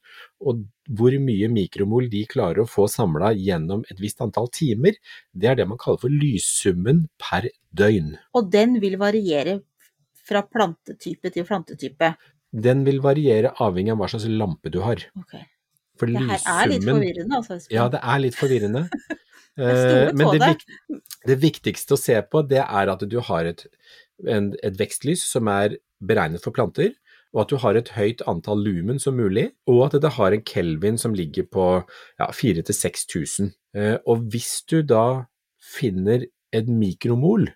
[0.44, 0.66] Og
[0.98, 4.98] hvor mye mikromol de klarer å få samla gjennom et visst antall timer,
[5.32, 8.14] det er det man kaller for lyssummen per døgn.
[8.36, 9.60] Og den vil variere
[10.30, 12.14] fra plantetype til plantetype.
[12.52, 15.02] Den vil variere avhengig av hva slags lampe du har.
[15.22, 15.44] Okay.
[16.00, 17.58] For Det her er litt forvirrende, altså.
[17.70, 18.86] Ja, det er litt forvirrende.
[19.60, 20.46] Eh, Men det, det.
[20.46, 23.64] vik det viktigste å se på, det er at du har et,
[24.24, 26.94] en, et vekstlys som er beregnet for planter,
[27.34, 30.44] og at du har et høyt antall lumen som mulig, og at det har en
[30.46, 33.50] kelvin som ligger på ja, 4000-6000.
[33.76, 35.26] Eh, Og hvis du da
[35.60, 36.24] finner
[36.56, 37.50] et mikromol,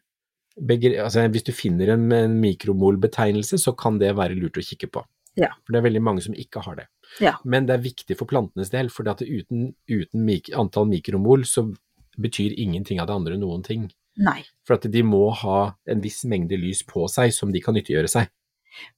[0.60, 4.90] begre- altså hvis du finner en, en mikromolbetegnelse, så kan det være lurt å kikke
[4.94, 5.04] på.
[5.38, 5.50] Ja.
[5.64, 6.86] For det er veldig mange som ikke har det.
[7.22, 7.34] Ja.
[7.44, 11.66] Men det er viktig for plantenes del, for uten, uten mik antall mikromol så
[12.14, 13.88] betyr ingenting av det andre noen ting.
[14.22, 14.44] Nei.
[14.66, 18.10] For at de må ha en viss mengde lys på seg som de kan nyttiggjøre
[18.10, 18.30] seg.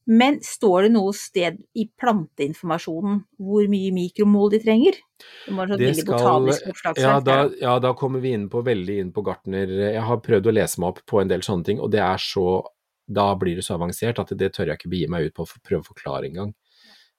[0.07, 4.99] Men står det noe sted i planteinformasjonen hvor mye mikromol de trenger?
[5.79, 5.89] Det
[6.21, 9.67] sånn Det skal- Ja da, ja, da kommer vi inn på veldig inn på gartner.
[9.93, 12.17] Jeg har prøvd å lese meg opp på en del sånne ting, og det er
[12.19, 12.65] så
[13.09, 15.61] Da blir det så avansert at det tør jeg ikke begi meg ut på å
[15.63, 16.53] prøve å forklare engang.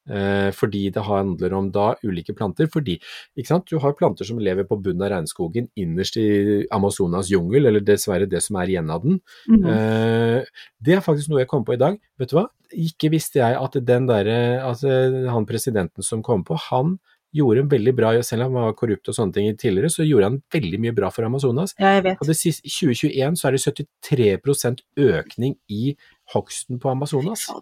[0.09, 2.69] Eh, fordi det handler om da ulike planter.
[2.71, 2.97] Fordi
[3.37, 3.67] ikke sant?
[3.67, 6.27] du har planter som lever på bunnen av regnskogen innerst i
[6.71, 9.19] Amazonas jungel, eller dessverre det som er igjen av den.
[9.47, 9.65] Mhm.
[9.65, 10.43] Eh,
[10.79, 11.99] det er faktisk noe jeg kom på i dag.
[12.19, 12.47] Vet du hva?
[12.73, 14.89] Ikke visste jeg at den derre altså,
[15.31, 16.97] Han presidenten som kom på, han
[17.31, 20.31] gjorde en veldig bra Selv om han var korrupt og sånne ting tidligere, så gjorde
[20.31, 21.75] han veldig mye bra for Amazonas.
[21.79, 22.21] Ja, jeg vet.
[22.21, 25.95] Og det siste, I 2021 så er det 73% økning i
[26.33, 27.47] hogsten på Amazonas.
[27.49, 27.61] Altså.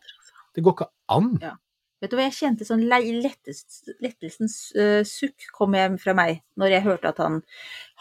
[0.55, 1.31] Det går ikke an.
[2.05, 6.75] Vet du hva, jeg kjente sånn lettest, lettelsens uh, sukk kom hjem fra meg når
[6.75, 7.39] jeg hørte at han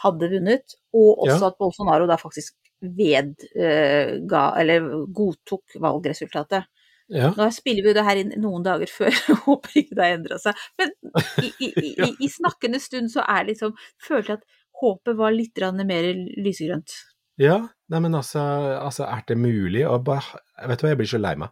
[0.03, 1.49] hadde vunnet, og også Ja.
[1.49, 2.53] at Bolsonaro da faktisk
[2.85, 6.67] vedga, eller godtok valgresultatet.
[7.13, 7.29] Ja.
[7.37, 10.15] Nå spiller vi jo det her inn noen dager før, jeg håper ikke det har
[10.19, 10.61] endra seg.
[10.81, 10.93] Men
[11.41, 14.47] i, i, i, i, i snakkende stund så er liksom Følte jeg at
[14.81, 16.07] håpet var litt mer
[16.41, 16.97] lysegrønt.
[17.41, 17.59] Ja,
[17.91, 18.39] nei men altså,
[18.79, 20.39] altså er det mulig Og bare
[20.69, 21.51] Vet du hva, jeg blir så lei meg.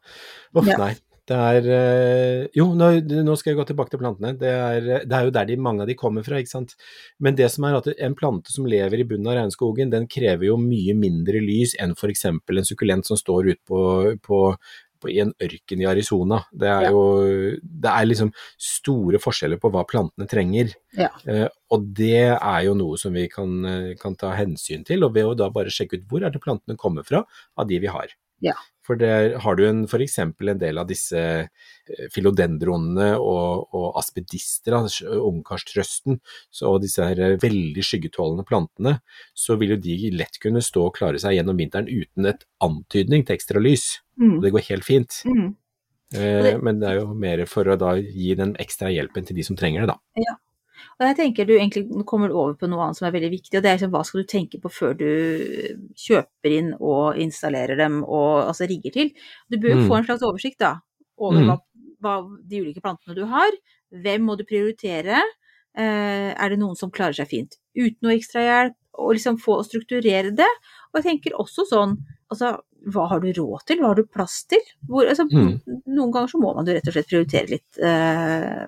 [0.55, 0.77] Uff, Ja.
[0.79, 0.93] nei.
[1.29, 2.89] Det er eh, Jo, nå,
[3.23, 4.33] nå skal jeg gå tilbake til plantene.
[4.39, 6.73] Det er, det er jo der de, mange av de kommer fra, ikke sant.
[7.23, 10.49] Men det som er at en plante som lever i bunnen av regnskogen, den krever
[10.49, 12.25] jo mye mindre lys enn f.eks.
[12.27, 13.79] en sukkulent som står ute på,
[14.25, 14.41] på,
[14.99, 16.41] på, i en ørken i Arizona.
[16.51, 16.91] Det er Ja.
[16.91, 17.05] jo
[17.63, 20.75] Det er liksom store forskjeller på hva plantene trenger.
[20.99, 21.07] Ja.
[21.23, 25.31] Eh, og det er jo noe som vi kan, kan ta hensyn til, og ved
[25.31, 27.23] å da bare sjekke ut hvor er det plantene kommer fra
[27.55, 28.11] av de vi har.
[28.43, 28.59] Ja.
[28.83, 34.75] For der har du en, eksempel en del av disse eh, filodendronene og, og aspedister,
[34.75, 36.19] altså ungkarstrøsten,
[36.67, 38.97] og disse her eh, veldig skyggetålende plantene,
[39.33, 43.23] så vil jo de lett kunne stå og klare seg gjennom vinteren uten et antydning
[43.23, 44.01] til ekstra lys.
[44.19, 44.37] Mm.
[44.37, 45.21] Og det går helt fint.
[45.25, 45.51] Mm.
[46.13, 49.39] Eh, det- men det er jo mer for å da gi den ekstra hjelpen til
[49.39, 50.35] de som trenger det, da.
[51.03, 53.63] Og jeg tenker du egentlig kommer over på noe annet som er veldig viktig, og
[53.65, 55.07] det er liksom hva skal du tenke på før du
[55.99, 59.11] kjøper inn og installerer dem og altså rigger til.
[59.51, 59.87] Du bør Mm.
[59.89, 60.79] få en slags oversikt da,
[61.19, 61.47] over Mm.
[61.49, 61.57] hva,
[62.01, 62.15] hva
[62.47, 63.51] de ulike plantene du har.
[63.91, 65.19] Hvem må du prioritere?
[65.75, 68.75] Eh, er det noen som klarer seg fint uten noe ekstra hjelp?
[68.95, 70.51] Og liksom få å strukturere det.
[70.93, 71.97] Og jeg tenker også sånn,
[72.31, 73.79] altså hva har du råd til?
[73.79, 74.59] Hva har du plass til?
[74.87, 75.59] Hvor, altså, Mm.
[75.87, 78.67] Noen ganger så må man jo rett og slett prioritere litt eh,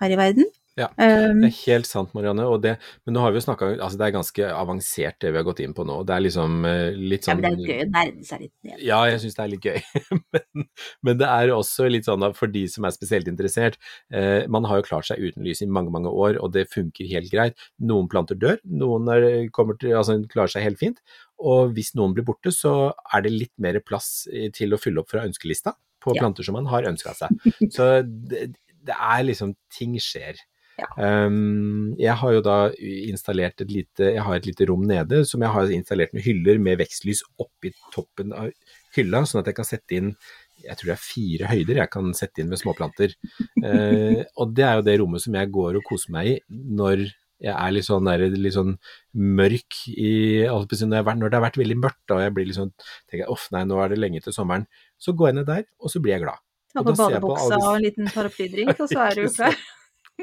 [0.00, 0.46] her i verden.
[0.78, 2.44] Ja, Um, Det er helt sant, Marianne.
[2.46, 5.38] Og det, men nå har vi jo snakka altså Det er ganske avansert det vi
[5.40, 5.96] har gått inn på nå.
[6.06, 8.54] Det er liksom litt litt ja, sånn men det er gøy å nerde seg litt
[8.66, 8.84] ned.
[8.86, 9.80] Ja, jeg syns det er litt gøy.
[10.36, 10.66] men,
[11.06, 13.76] men det er også litt sånn for de som er spesielt interessert
[14.14, 17.10] eh, Man har jo klart seg uten lys i mange, mange år, og det funker
[17.10, 17.58] helt greit.
[17.82, 21.02] Noen planter dør, noen er, kommer til, altså, klarer seg helt fint.
[21.40, 25.10] Og hvis noen blir borte, så er det litt mer plass til å fylle opp
[25.12, 26.22] fra ønskelista på Ja.
[26.24, 27.34] planter som man har ønska seg.
[27.76, 30.38] Så det, det er liksom Ting skjer.
[30.80, 30.88] Ja.
[30.96, 35.42] Um, jeg har jo da installert et lite Jeg har et lite rom nede som
[35.44, 38.48] jeg har installert med hyller med vekstlys oppi toppen av
[38.96, 40.14] hylla, sånn at jeg kan sette inn
[40.60, 43.14] jeg tror det er fire høyder jeg kan sette inn med småplanter.
[43.62, 47.06] Uh, og det er jo det rommet som jeg går og koser meg i når
[47.40, 48.74] jeg er litt sånn, der, litt sånn
[49.16, 52.72] mørk i når, det har vært veldig mørkt og jeg blir litt sånn,
[53.08, 54.66] tenker off, nei, nå er det lenge til sommeren,
[55.00, 56.42] så går jeg ned der, og så blir jeg glad.
[56.70, 59.56] Ta Og på badebuksa alle- og en liten paraplydrink, og så er du klar.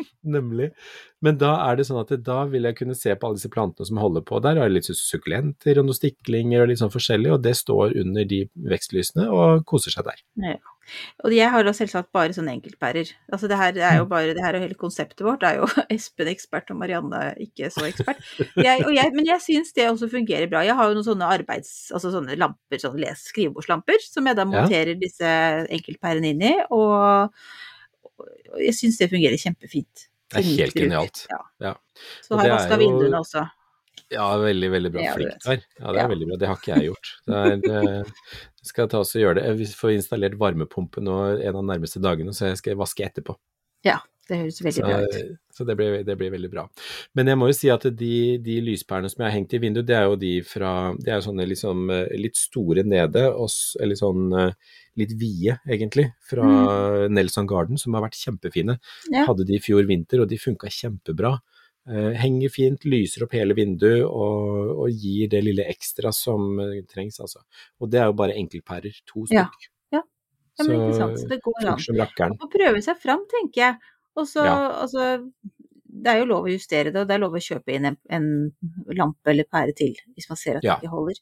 [0.37, 0.71] Nemlig.
[1.25, 3.87] Men da er det sånn at da vil jeg kunne se på alle disse plantene
[3.89, 4.59] som holder på der.
[4.59, 8.27] Jeg har litt sukkulenter og noen stiklinger og litt sånn forskjellig, og det står under
[8.29, 10.21] de vekstlysene og koser seg der.
[10.45, 10.57] Ja.
[11.27, 13.09] Og jeg har da selvsagt bare sånne enkeltpærer.
[13.35, 14.11] Altså det her er jo Mm.
[14.13, 15.43] bare, det her er hele konseptet vårt.
[15.43, 18.21] Er jo Espen ekspert og Marianne ikke så ekspert.
[18.67, 20.61] Jeg, og jeg, men jeg syns det også fungerer bra.
[20.63, 21.73] Jeg har jo noen sånne arbeids...
[21.91, 24.51] Altså sånne lamper, sånne skrivebordslamper, som jeg da Ja.
[24.53, 25.33] monterer disse
[25.75, 26.53] enkeltpærene inn i.
[26.71, 27.35] Og,
[28.23, 30.07] og jeg syns det fungerer kjempefint.
[30.33, 31.25] Det er helt genialt.
[31.31, 31.37] Ja.
[31.63, 31.73] Ja.
[32.25, 33.45] Så har jeg det vaska vinduene også.
[34.13, 35.03] Ja, veldig, veldig bra.
[35.17, 35.63] flikt Flink der.
[35.79, 36.07] Ja, det er Ja.
[36.07, 36.35] veldig bra.
[36.41, 37.07] Det har ikke jeg gjort.
[37.27, 38.03] Det er,
[38.61, 39.57] jeg skal ta oss og gjøre det.
[39.59, 43.35] Vi får installert varmepumpe nå en av de nærmeste dagene, så jeg skal vaske etterpå.
[44.27, 45.35] Det høres veldig Så, bra ut.
[45.55, 46.65] så det, blir, det blir veldig bra.
[47.15, 49.87] Men jeg må jo si at de, de lyspærene som jeg har hengt i vinduet,
[49.87, 53.47] det er jo de fra Det er sånne liksom eh, litt store nede, og,
[53.79, 54.51] eller sånn eh,
[54.99, 58.75] litt vide, egentlig, fra Nelson Garden, som har vært kjempefine.
[59.07, 59.13] Mm.
[59.15, 59.23] Ja.
[59.29, 61.37] Hadde de i fjor vinter, og de funka kjempebra.
[61.87, 66.59] Eh, henger fint, lyser opp hele vinduet og, og gir det lille ekstra som
[66.91, 67.45] trengs, altså.
[67.79, 69.47] Og det er jo bare enkeltpærer, to Ja.
[69.47, 69.69] stykk.
[69.69, 69.73] Ja,
[70.65, 71.19] men ikke sant.
[71.21, 71.77] Så det går an.
[72.31, 73.77] Man må prøve seg fram, tenker jeg.
[74.17, 74.57] Og så, Ja.
[74.81, 75.23] altså
[75.97, 77.95] Det er jo lov å justere det, og det er lov å kjøpe inn en,
[78.13, 78.25] en
[78.93, 80.75] lampe eller pære til hvis man ser at Ja.
[80.75, 81.15] det ikke holder.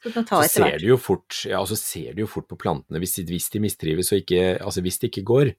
[0.00, 3.18] Så Så ser du jo fort, ja, altså ser du jo fort på plantene hvis,
[3.28, 5.52] hvis de mistrives og ikke Altså hvis det ikke går.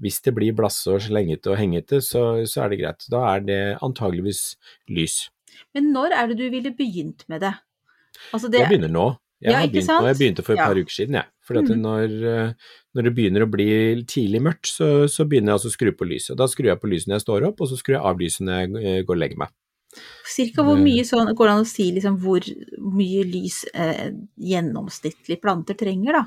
[0.00, 3.06] Hvis det blir blasse og slengete og hengete, så, så er det greit.
[3.10, 4.56] Da er det antageligvis
[4.88, 5.30] lys.
[5.74, 7.54] Men når er det du ville begynt med det?
[8.32, 9.08] Altså det Jeg begynner nå.
[9.40, 10.66] Jeg Ja, begynt jeg begynte for et Ja.
[10.66, 11.24] par uker siden, jeg.
[11.40, 11.80] For at Mhm.
[11.80, 12.52] når, eh,
[12.94, 16.36] når det begynner å bli tidlig mørkt, så, så begynner jeg å skru på lyset.
[16.36, 18.44] Da skrur jeg på lyset når jeg står opp, og så skrur jeg av lyset
[18.44, 19.48] når jeg eh, går og legger meg.
[20.24, 22.40] Cirka hvor mye sånn, går det an å si liksom hvor
[22.78, 26.24] mye lys eh, gjennomsnittlig planter trenger, da?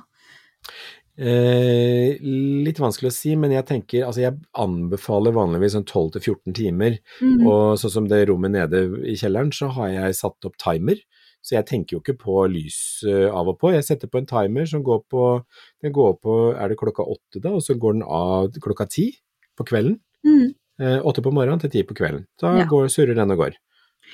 [1.16, 6.98] Eh, litt vanskelig å si, men jeg tenker Altså, jeg anbefaler vanligvis sånn 12-14 timer.
[7.22, 7.46] Mm.
[7.46, 10.98] Og sånn som det rommet nede i kjelleren, så har jeg satt opp timer.
[11.44, 13.74] Så jeg tenker jo ikke på lys eh, av og på.
[13.76, 15.24] Jeg setter på en timer som går på
[15.84, 17.52] Den går på Er det klokka åtte, da?
[17.52, 19.10] Og så går den av klokka ti
[19.60, 20.00] på kvelden.
[20.24, 20.54] Mm.
[20.82, 22.26] Eh, Åtte på morgenen til ti på kvelden.
[22.42, 22.66] Da Ja.
[22.66, 23.54] går, surrer den og går.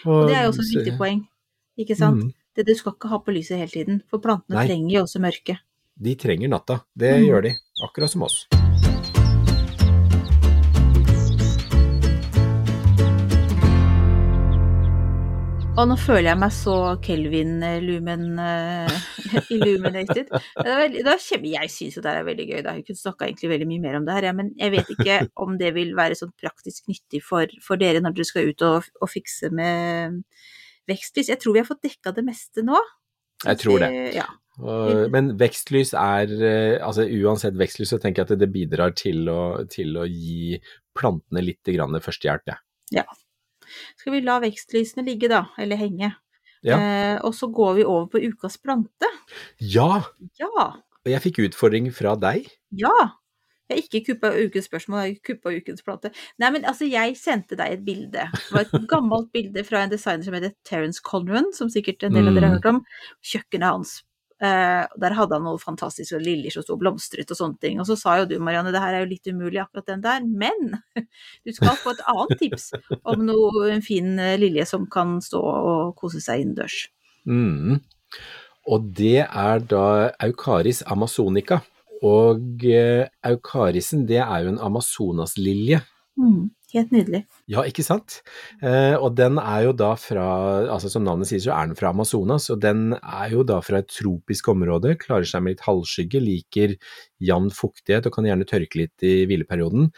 [0.05, 1.27] Og det er jo også et viktig poeng,
[1.77, 2.23] ikke sant?
[2.23, 2.33] Mm.
[2.55, 4.67] Det, du skal ikke ha på lyset hele tiden, for plantene Nei.
[4.67, 5.59] trenger jo også mørke.
[5.95, 6.81] De trenger natta.
[6.97, 7.25] Det mm.
[7.27, 7.55] gjør de.
[7.83, 8.47] Akkurat som oss.
[15.77, 18.95] Og nå føler jeg meg så Kelvin-lumen eh,
[19.53, 20.31] illuminated.
[20.63, 22.73] Det er veldig, det er jeg syns jo det er veldig gøy, da.
[22.77, 25.19] Jeg kunne snakka egentlig veldig mye mer om det her, ja, men jeg vet ikke
[25.45, 28.89] om det vil være sånn praktisk nyttig for, for dere når dere skal ut og,
[28.99, 30.19] og fikse med
[30.89, 31.31] vekstlys.
[31.31, 32.81] Jeg tror vi har fått dekka det meste nå.
[33.45, 33.91] Jeg tror det.
[34.17, 34.27] Ja.
[35.13, 39.41] Men vekstlys er eh, Altså uansett vekstlys, så tenker jeg at det bidrar til å,
[39.71, 40.59] til å gi
[40.97, 42.63] plantene litt grann førstehjelp, jeg.
[43.99, 46.13] Skal vi la vekstlysene ligge, da, eller henge.
[46.65, 46.75] Ja.
[46.75, 49.07] Eh, og så går vi over på ukas plante.
[49.63, 50.01] Ja!
[50.41, 50.65] Ja!
[50.99, 52.49] Og jeg fikk utfordring fra deg.
[52.75, 52.91] Ja!
[53.69, 56.09] Jeg har ikke kuppa ukens spørsmål, jeg har kuppa ukens plate.
[56.41, 58.23] Nei, men altså, jeg sendte deg et bilde.
[58.33, 62.17] Det var et gammelt bilde fra en designer som heter Terence Conran, som sikkert en
[62.17, 62.57] del av dere har Mm.
[62.57, 62.79] hørt om.
[63.21, 63.91] Kjøkkenet hans.
[64.39, 67.81] Eh, der hadde han noe fantastisk, og liljer som sto og blomstret og sånne ting.
[67.81, 70.23] Og så sa jo du, Marianne, det her er jo litt umulig, akkurat den der,
[70.23, 70.77] men
[71.45, 72.69] du skal få et annet tips
[73.03, 76.85] om noe, en fin eh, lilje som kan stå og kose seg innendørs.
[77.27, 77.81] Mm.
[78.69, 79.83] Og det er da
[80.23, 81.59] Eukaris amazonica.
[81.99, 85.81] Og eukarisen eucarisen, det er jo en amazonaslilje.
[86.19, 87.21] Mm, helt nydelig.
[87.49, 88.19] Ja, ikke sant?
[88.61, 90.25] Eh, og den er jo da fra,
[90.69, 93.81] altså som navnet sier, så er den fra Amazonas, og den er jo da fra
[93.81, 96.75] et tropisk område, klarer seg med litt halvskygge, liker
[97.19, 99.89] jevn fuktighet og kan gjerne tørke litt i hvileperioden,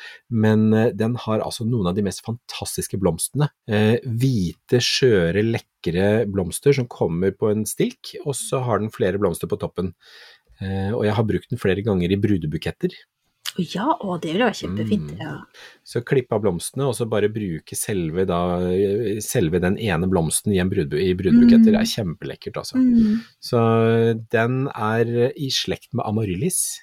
[0.43, 3.51] men eh, den har altså noen av de mest fantastiske blomstene.
[3.69, 9.21] Eh, hvite, skjøre, lekre blomster som kommer på en stilk, og så har den flere
[9.21, 9.93] blomster på toppen.
[10.61, 12.95] Eh, og jeg har brukt den flere ganger i brudebuketter.
[13.59, 15.09] Ja, å, det ville vært kjempefint.
[15.11, 15.19] Mm.
[15.19, 15.33] Ja.
[15.83, 18.39] Så klippe av blomstene, og så bare bruke selve, da,
[19.23, 21.79] selve den ene blomsten i, en brudbu i brudbuketter, Mm.
[21.81, 22.79] er kjempelekkert, altså.
[22.79, 23.19] Mm.
[23.43, 23.59] Så
[24.31, 26.79] den er i slekt med amaryllis.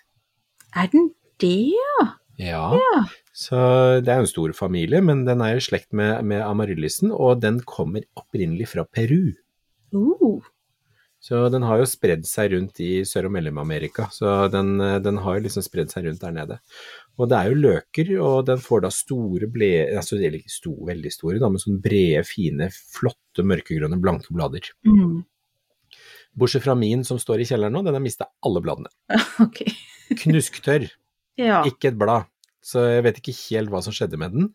[0.76, 1.72] Er den det?
[1.72, 2.12] Ja.
[2.38, 3.06] Ja.
[3.32, 3.56] Så
[4.04, 7.40] det er jo en stor familie, men den er i slekt med, med amaryllisen, og
[7.42, 9.32] den kommer opprinnelig fra Peru.
[9.94, 10.44] Uh.
[11.28, 15.36] Så den har jo spredd seg rundt i Sør- og Mellom-Amerika, så den, den har
[15.36, 16.56] jo liksom spredd seg rundt der nede.
[17.20, 19.68] Og det er jo løker, og den får da store ble...
[19.98, 24.70] Altså eller ikke store, veldig store, da, men sånne brede, fine, flotte, mørkegrønne, blanke blader.
[24.88, 25.18] Mm.
[26.38, 28.92] Bortsett fra min som står i kjelleren nå, den har mista alle bladene.
[29.44, 29.60] Ok.
[30.22, 30.88] Knusktørr,
[31.38, 31.60] Ja.
[31.68, 32.24] ikke et blad.
[32.68, 34.48] Så jeg vet ikke helt hva som skjedde med den.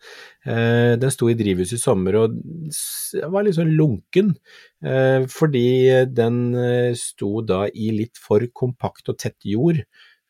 [0.46, 2.38] Eh, den sto i drivhuset i sommer og
[3.34, 4.36] var litt sånn lunken,
[4.86, 5.66] eh, fordi
[6.14, 9.82] den eh, sto da i litt for kompakt og tett jord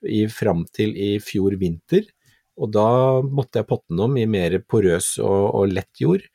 [0.08, 2.08] i, fram til i fjor vinter.
[2.62, 2.88] Og da
[3.26, 6.26] måtte jeg potte den om i mer porøs og, og lett jord.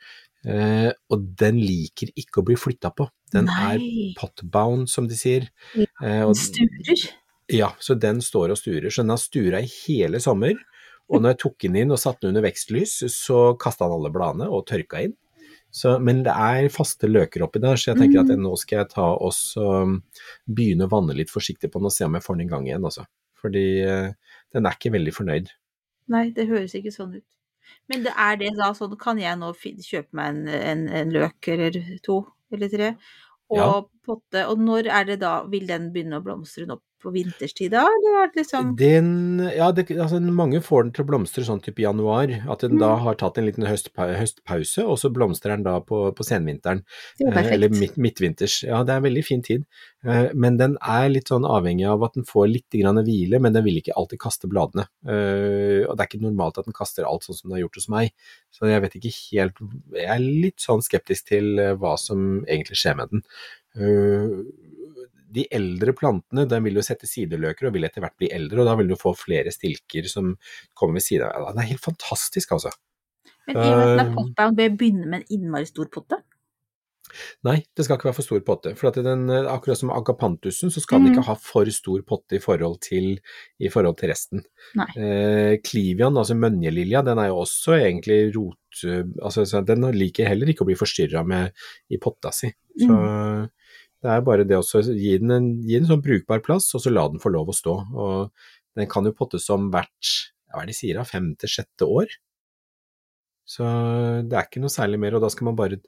[0.48, 3.08] Eh, og den liker ikke å bli flytta på.
[3.34, 3.80] Den er
[4.18, 5.48] potbound, som de sier.
[5.76, 7.04] Ja, Den og, sturer.
[7.52, 8.88] ja, så den står og sturer.
[8.90, 10.56] Så den har stura i hele sommer.
[11.08, 14.12] Og når jeg tok den inn og satte den under vekstlys, så kasta han alle
[14.12, 15.14] bladene og tørka inn.
[15.70, 18.82] Så, men det er faste løker oppi der, så jeg tenker at jeg, nå skal
[18.82, 19.98] jeg ta oss og
[20.48, 22.68] begynne å vanne litt forsiktig på den og se om jeg får den i gang
[22.68, 23.04] igjen, altså.
[23.38, 25.52] Fordi eh, den er ikke veldig fornøyd.
[26.12, 27.26] Nei, det høres ikke sånn ut.
[27.92, 31.50] Men det er det da, sånn kan jeg nå kjøpe meg en, en, en løk
[31.52, 32.22] eller to
[32.54, 32.94] eller tre,
[33.52, 33.70] og Ja.
[34.08, 37.84] Potte, og når er det da, vil den begynne å blomstre opp på vinterstid da,
[37.86, 39.08] eller er det liksom Den,
[39.54, 42.88] ja, det, altså, mange får den til å blomstre sånn type januar, at den da
[42.96, 43.02] Mm.
[43.04, 46.82] har tatt en liten høstpa høstpause, og så blomstrer den da på, på senvinteren.
[47.22, 47.52] Er Eh.
[47.54, 48.64] Eller midt, midtvinters.
[48.66, 49.62] Ja, det er en veldig fin tid.
[50.04, 53.52] Eh, Men den er litt sånn avhengig av at den får litt grann hvile, men
[53.54, 54.88] den vil ikke alltid kaste bladene.
[55.06, 57.78] Eh, Og det er ikke normalt at den kaster alt sånn som den har gjort
[57.78, 58.10] hos meg.
[58.50, 59.54] Så jeg vet ikke helt
[59.94, 63.22] Jeg er litt sånn skeptisk til hva som egentlig skjer med den.
[63.78, 64.38] Eh,
[65.30, 68.66] De eldre plantene den vil jo sette sideløker og vil etter hvert bli eldre, og
[68.70, 70.30] da vil du få flere stilker som
[70.74, 71.50] kommer ved siden av.
[71.50, 72.72] Den Det er helt fantastisk, altså.
[73.46, 75.66] Men i og med at den er Eh, potbound, bør jeg begynne med en innmari
[75.68, 76.22] stor potte?
[77.44, 78.72] Nei, det skal ikke være for stor potte.
[78.76, 81.18] For den, akkurat som agapantusen, så skal den Mhm.
[81.18, 83.20] ikke ha for stor potte i forhold til,
[83.60, 84.42] i forhold til resten.
[84.96, 88.56] Eh, Klivian, altså mønjelilja, den er jo også egentlig rot...
[89.22, 91.52] Altså, den liker heller ikke å bli forstyrra
[91.90, 92.48] i potta si.
[92.78, 93.48] Så Mm.
[94.02, 96.84] Det er bare det å gi den en, gi den en sånn brukbar plass, og
[96.84, 97.74] så la den få lov å stå.
[97.98, 100.12] Og den kan jo pottes om hvert,
[100.52, 102.12] hva er det de sier femte, sjette år.
[103.48, 103.64] Så
[104.28, 105.78] det er ikke noe særlig mer, og da skal man bare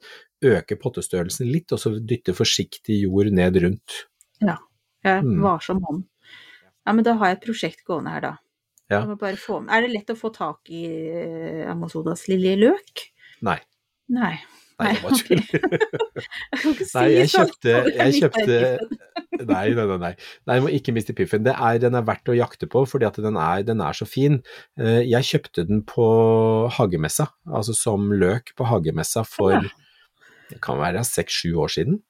[0.43, 3.99] øke pottestørrelsen litt, og så dytte forsiktig jord ned rundt.
[4.41, 5.41] Jeg er Mm.
[5.41, 6.03] varsom hånd.
[6.85, 8.37] Ja, men da har jeg et prosjekt gående her, da.
[8.89, 8.99] Ja.
[8.99, 13.05] Jeg må bare få, er det lett å få tak i eh, Amazonas lille løk?
[13.41, 13.59] Nei.
[14.09, 14.35] Nei.
[14.81, 14.91] Nei.
[14.93, 15.85] Jeg bare tuller.
[16.95, 18.59] Nei, jeg kjøpte, jeg kjøpte.
[19.51, 20.11] Nei, nei, nei.
[20.45, 20.55] nei.
[20.59, 21.45] du må ikke miste piffen.
[21.45, 24.05] Det er, den er verdt å jakte på fordi at den er, den er så
[24.05, 24.41] fin.
[24.77, 26.05] Eh, Jeg kjøpte den på
[26.75, 29.65] hagemessa, altså som løk på hagemessa for
[30.51, 32.01] det kan være seks-sju år siden.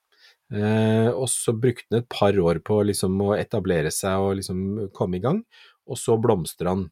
[0.51, 4.89] Eh, og så brukte den et par år på liksom å etablere seg og liksom
[4.95, 5.43] komme i gang,
[5.87, 6.89] og så blomstra den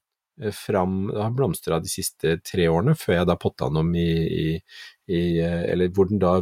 [0.56, 4.10] fram Det har blomstra de siste tre årene, før jeg da potta den om i,
[4.10, 4.46] i,
[5.12, 6.38] i eh, Eller hvor den da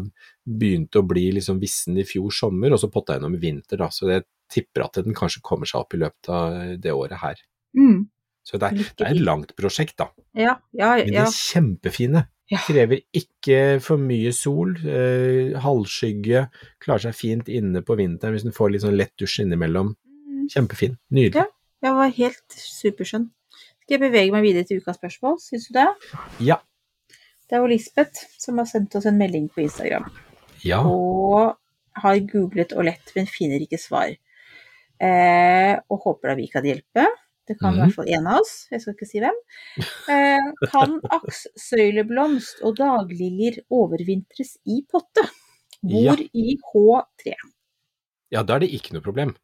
[0.47, 3.41] begynte å bli liksom vissen i fjor sommer, og så potta jeg den om i
[3.41, 3.89] vinter, da.
[3.91, 4.23] Så jeg
[4.53, 7.41] tipper at den kanskje kommer seg opp i løpet av det året her.
[7.75, 8.05] Mm.
[8.47, 10.07] Så det er, det er et langt prosjekt, da.
[10.37, 12.23] Ja, ja, Men de er kjempefine.
[12.47, 12.61] Ja.
[12.63, 16.45] Krever ikke for mye sol, eh, halvskygge,
[16.79, 19.91] klarer seg fint inne på vinteren hvis den får litt sånn lett dusj innimellom.
[20.23, 20.45] Mm.
[20.53, 20.95] Kjempefin.
[21.11, 21.43] Nydelig.
[21.43, 21.51] Ja.
[21.83, 23.27] Jeg var helt superskjønn.
[23.87, 25.85] Skal jeg bevege meg videre til ukas spørsmål, syns du det?
[26.43, 26.57] Ja.
[27.47, 30.09] Det er jo Lisbeth som har sendt oss en melding på Instagram.
[30.67, 30.81] Ja.
[30.83, 31.53] Og
[32.03, 34.11] har googlet og lett, men finner ikke svar.
[34.99, 37.05] Eh, og håper da vi kan hjelpe.
[37.47, 37.85] Det kan i Mhm.
[37.85, 39.37] hvert fall en av oss, jeg skal ikke si hvem.
[40.11, 45.23] Eh, kan akssøyleblomst og dagliljer overvintres i potte?
[45.87, 46.17] Ja.
[46.35, 47.37] I H3.
[48.35, 49.37] Ja, da er det ikke noe problem.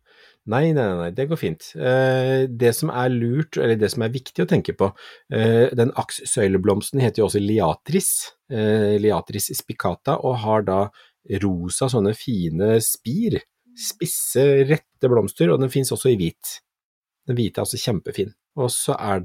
[0.52, 1.70] Nei, nei, nei, det går fint.
[1.80, 4.90] Eh, det som er lurt, eller det som er viktig å tenke på,
[5.32, 8.10] eh, den akssøyleblomsten heter jo også liatris,
[8.52, 10.80] eh, liatris spicata, og har da
[11.40, 13.40] rosa sånne fine spir,
[13.80, 16.60] spisse, rette blomster, og den finnes også i hvit.
[17.26, 18.34] Den hvite er altså kjempefin.
[18.60, 19.24] Og så er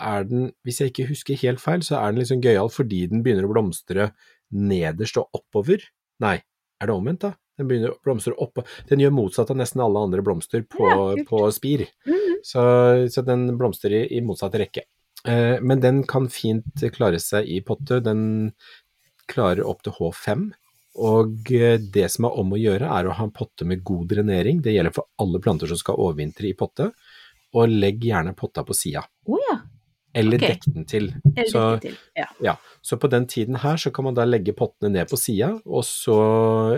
[0.00, 3.22] er den, hvis jeg ikke husker helt feil, så er den liksom gøyal fordi den
[3.22, 4.10] begynner å blomstre
[4.50, 5.78] nederst og oppover.
[6.20, 6.42] Nei,
[6.80, 7.32] er det omvendt da?
[7.58, 8.64] Den begynner å blomstre oppå.
[8.88, 11.86] Den gjør motsatt av nesten alle andre blomster på, Ja, på spir.
[12.06, 12.40] Mhm.
[12.44, 12.62] Så,
[13.08, 14.84] så den blomstrer i, i motsatt rekke.
[15.28, 18.02] Eh, men den kan fint klare seg i potte.
[18.04, 18.52] Den
[19.30, 20.50] klarer opp til H5.
[21.04, 24.10] Og eh, det som er om å gjøre, er å ha en potte med god
[24.12, 24.60] drenering.
[24.62, 26.90] Det gjelder for alle planter som skal overvintre i potte.
[27.54, 29.04] Og legg gjerne potta på sida.
[29.30, 29.58] Oh, ja.
[30.14, 30.54] Eller okay.
[30.54, 31.10] dekk den til.
[31.32, 31.98] Eller Så, den til.
[32.18, 32.28] Ja.
[32.44, 32.54] ja,
[32.84, 35.54] så på den tiden her så kan man da legge pottene ned på sida,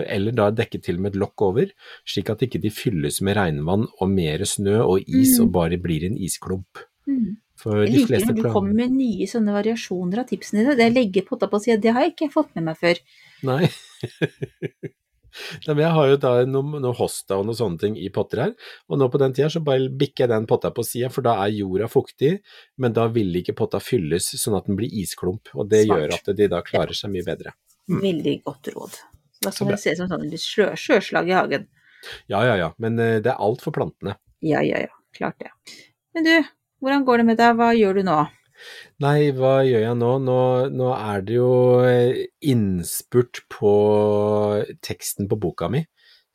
[0.07, 1.73] eller da dekke til med et lokk over,
[2.07, 5.43] slik at ikke de fylles med regnvann og mer snø og is Mm.
[5.45, 6.79] og bare blir en isklump.
[7.07, 7.35] Mm.
[7.57, 10.75] For Jeg liker når du kommer med nye sånne variasjoner av tipsene dine.
[10.77, 12.99] Det å legge potta på sida, det har jeg ikke fått med meg før.
[13.43, 13.67] Nei.
[15.67, 18.53] Jeg har jo da noen, noen hosta og noen sånne ting i potter her,
[18.87, 21.37] og nå på den tida så bare bikker jeg den potta på sida, for da
[21.43, 22.37] er jorda fuktig,
[22.81, 26.03] men da vil ikke potta fylles sånn at den blir isklump, og det Smart.
[26.03, 27.55] gjør at de da klarer seg mye bedre.
[27.87, 28.01] Mm.
[28.03, 29.01] Veldig godt råd.
[29.43, 31.67] Da skal kan det se ut som sånn litt sjø, sjøslag i hagen.
[32.31, 34.17] Ja, ja, ja, men eh, det er alt for plantene.
[34.45, 34.93] Ja, ja, ja.
[35.17, 35.49] Klart det.
[36.13, 36.33] Men du,
[36.83, 37.55] hvordan går det med deg?
[37.57, 38.17] Hva gjør du nå?
[39.03, 40.13] Nei, hva gjør jeg nå?
[40.23, 40.39] Nå,
[40.73, 41.51] nå er det jo
[41.85, 43.73] eh, innspurt på
[44.85, 45.83] teksten på boka mi.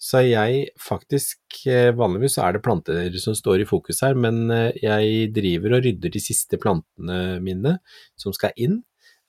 [0.03, 4.79] Så jeg faktisk eh, Vanligvis er det planter som står i fokus her, men eh,
[4.83, 7.77] jeg driver og rydder de siste plantene mine
[8.19, 8.81] som skal inn.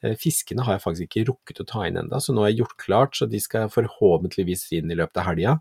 [0.03, 2.59] Eh, Fiskene har jeg faktisk ikke rukket å ta inn enda, så nå har jeg
[2.59, 5.53] gjort klart, så de skal forhåpentligvis inn i løpet av helga.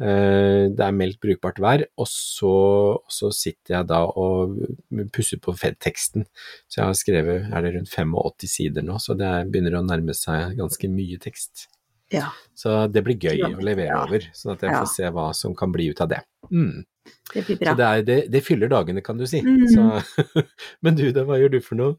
[0.00, 2.52] Eh, Det er meldt brukbart vær, og så,
[3.08, 4.56] så sitter jeg da og
[5.12, 6.26] pusser på teksten.
[6.68, 9.84] Så jeg har skrevet er det rundt 85 sider nå, så det er- begynner å
[9.86, 11.68] nærme seg ganske mye tekst.
[12.10, 12.30] Ja.
[12.58, 14.04] Så det blir gøy å levere Ja.
[14.04, 14.80] over, sånn at jeg Ja.
[14.82, 16.22] får se hva som kan bli ut av det.
[16.50, 16.84] Mm.
[17.32, 17.74] Det blir Så bra.
[17.74, 19.40] det, er, det, det fyller dagene, kan du si.
[19.40, 19.66] Mm.
[19.68, 20.04] Så,
[20.82, 21.96] men du da, hva gjør du for noe?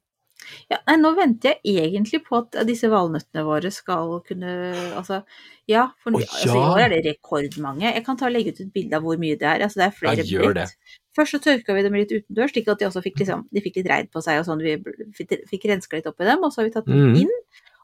[0.72, 4.52] Ja, nei, nå venter jeg egentlig på at disse valnøttene våre skal kunne
[4.98, 5.22] Altså,
[5.70, 6.64] ja, for Å, altså, i ja.
[6.74, 7.92] år er det rekordmange.
[7.94, 9.64] Jeg kan ta og legge ut et bilde av hvor mye det er.
[9.68, 10.76] Altså, det er flere Ja, gjør brett.
[11.16, 13.82] Først så tørka vi dem litt utendørs, slik at de også fikk, liksom, de fikk
[13.82, 14.62] litt regn på seg og sånn.
[14.64, 14.78] Vi
[15.18, 17.16] fikk, fikk renska litt opp i dem, og så har vi tatt dem Mm.
[17.26, 17.34] inn.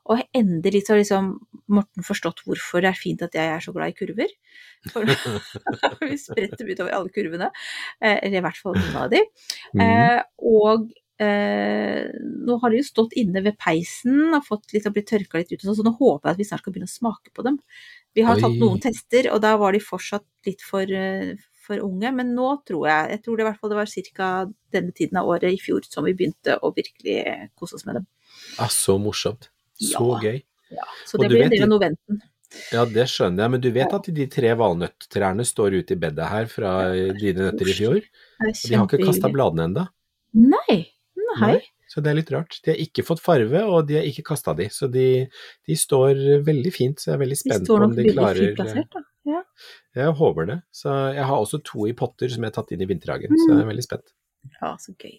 [0.08, 1.34] Og endelig så har liksom
[1.68, 4.32] Morten forstått hvorfor det er fint at jeg er så glad i kurver.
[4.94, 7.50] For vi spretter dem utover alle kurvene.
[8.00, 9.20] Eh, Eller i hvert fall noen av de.
[9.76, 9.82] Mm.
[9.84, 10.88] Eh, og
[11.24, 12.08] eh,
[12.48, 15.60] nå har de jo stått inne ved peisen og fått liksom blitt tørka litt ut,
[15.60, 17.60] og sånn, så nå håper jeg at vi snart skal begynne å smake på dem.
[18.18, 18.44] Vi har Oi.
[18.44, 21.36] tatt noen tester, og da var de fortsatt litt for, eh,
[21.68, 24.30] for unge, men nå tror jeg Jeg tror det i hvert fall det var ca.
[24.72, 28.08] denne tiden av året i fjor som vi begynte å virkelig kose oss med dem.
[28.60, 29.50] Ah, så morsomt.
[29.76, 30.20] Så Ja.
[30.20, 30.44] gøy.
[30.70, 32.22] Ja, så det blir en del av noventen.
[32.72, 36.28] Ja, det skjønner jeg, men du vet at de tre valnøtttrærne står ute i bedet
[36.28, 38.02] her fra dine nøtter i fjor?
[38.40, 39.88] Og de har ikke kasta bladene ennå.
[40.34, 40.97] Nei.
[41.42, 41.58] Nei.
[41.88, 42.58] Så det er litt rart.
[42.66, 44.68] De har ikke fått farve, og de har ikke kasta de.
[44.74, 45.08] Så de,
[45.68, 48.04] de står veldig fint, så jeg er veldig De spent på om om klarer de
[48.04, 49.04] veldig klarer fint plassert, da.
[49.28, 49.42] Ja.
[49.98, 50.58] Jeg håper det.
[50.76, 53.54] Så jeg har også to i potter som jeg har tatt inn i vinterhagen, så
[53.54, 54.12] jeg er veldig spent.
[54.62, 55.16] ja, så gøy.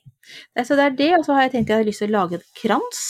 [0.56, 2.12] Nei, så det er det, og så har jeg tenkt at jeg har lyst til
[2.12, 3.02] å lage en krans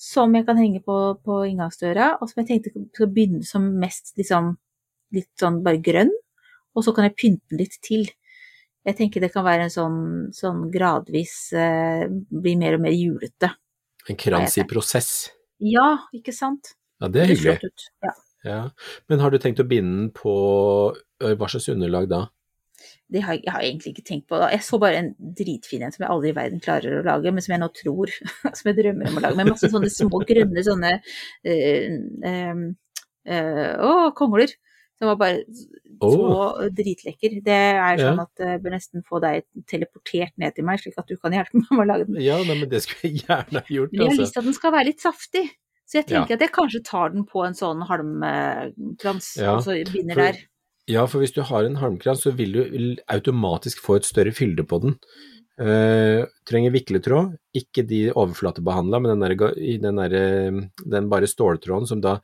[0.00, 4.12] som jeg kan henge på, på inngangsdøra, og som jeg tenkte skal begynne som mest
[4.20, 4.54] liksom
[5.14, 6.12] litt sånn bare grønn,
[6.74, 8.08] og så kan jeg pynte den litt til.
[8.84, 10.00] Jeg tenker det kan være en sånn,
[10.36, 13.54] sånn gradvis eh, bli mer og mer julete.
[14.08, 15.10] En krans i prosess.
[15.64, 16.74] Ja, ikke sant?
[17.00, 17.56] Ja, det er hyggelig.
[17.62, 17.88] Det ut.
[18.04, 18.14] Ja.
[18.44, 18.60] Ja.
[19.08, 20.34] Men har du tenkt å binde den på
[21.24, 22.26] hva slags underlag da?
[23.08, 24.38] Det har jeg, jeg har egentlig ikke tenkt på.
[24.40, 24.50] Da.
[24.52, 27.44] Jeg så bare en dritfin en som jeg aldri i verden klarer å lage, men
[27.44, 28.12] som jeg nå tror,
[28.58, 31.98] som jeg drømmer om å lage, med masse sånne små grønne sånne øh,
[32.30, 32.62] øh,
[33.36, 34.56] øh, Å, kongler!
[35.04, 35.44] Som var bare
[36.04, 37.36] så dritlekker.
[37.44, 38.22] Det er sånn Ja.
[38.26, 41.54] at jeg bør nesten få deg teleportert ned til meg, slik at du kan hjelpe
[41.60, 42.20] meg med å lage den.
[42.20, 44.32] Ja, nei, men det skulle jeg gjerne ha gjort, Men jeg har lyst altså.
[44.32, 45.44] til at den skal være litt saftig.
[45.86, 46.34] Så jeg tenker Ja.
[46.34, 50.36] at jeg kanskje tar den på en sånn halmkrans, Ja, og så binder for- der.
[50.86, 54.66] Ja, for hvis du har en halmkrans, så vil du automatisk få et større fylde
[54.66, 54.98] på den.
[55.56, 61.86] Uh, trenger vikletråd, ikke de overflatebehandla, men den, der, den, der, eh, den bare ståltråden
[61.86, 62.16] som da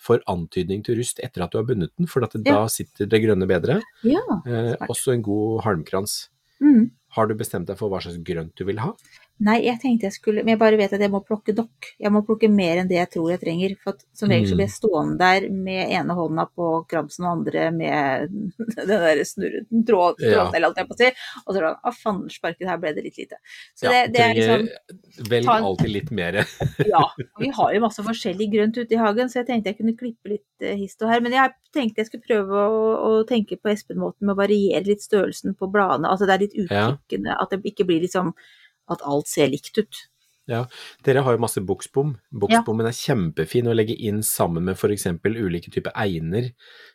[0.00, 2.52] får antydning til rust etter at du har bundet den, for Ja.
[2.62, 3.80] da sitter det grønne bedre.
[4.04, 4.20] Ja.
[4.46, 6.28] Eh, også en god halmkrans.
[6.60, 6.90] Mm.
[7.16, 8.92] Har du bestemt deg for hva slags grønt du vil ha?
[9.40, 11.86] Nei, jeg tenkte jeg skulle Men jeg bare vet at jeg må plukke nok.
[12.02, 13.74] Jeg må plukke mer enn det jeg tror jeg trenger.
[13.80, 17.32] For at som regel så blir jeg stående der med ene hånda på kramsen og
[17.38, 18.34] andre med
[18.76, 20.44] den der snurren, tråd, Ja.
[20.52, 21.08] eller alt jeg på å si.
[21.46, 23.40] Og så er det sånn Å, fandersparket, her ble det litt lite.
[23.72, 26.40] Så Ja, det, det er liksom Velg ta alltid litt mer.
[26.92, 27.02] Ja.
[27.08, 29.96] og Vi har jo masse forskjellig grønt ute i hagen, så jeg tenkte jeg kunne
[29.96, 31.24] klippe litt eh, hist og her.
[31.24, 35.04] Men jeg tenkte jeg skulle prøve å, å tenke på Espen-måten med å variere litt
[35.04, 36.12] størrelsen på bladene.
[36.12, 36.88] Altså det er litt Ja.
[37.40, 38.34] At det ikke blir liksom
[38.90, 40.06] at alt ser likt ut.
[40.50, 40.64] Ja,
[41.06, 42.16] Dere har jo masse buksbom.
[42.42, 45.06] Buksbommen er kjempefin å legge inn sammen med f.eks.
[45.22, 46.50] ulike typer einer.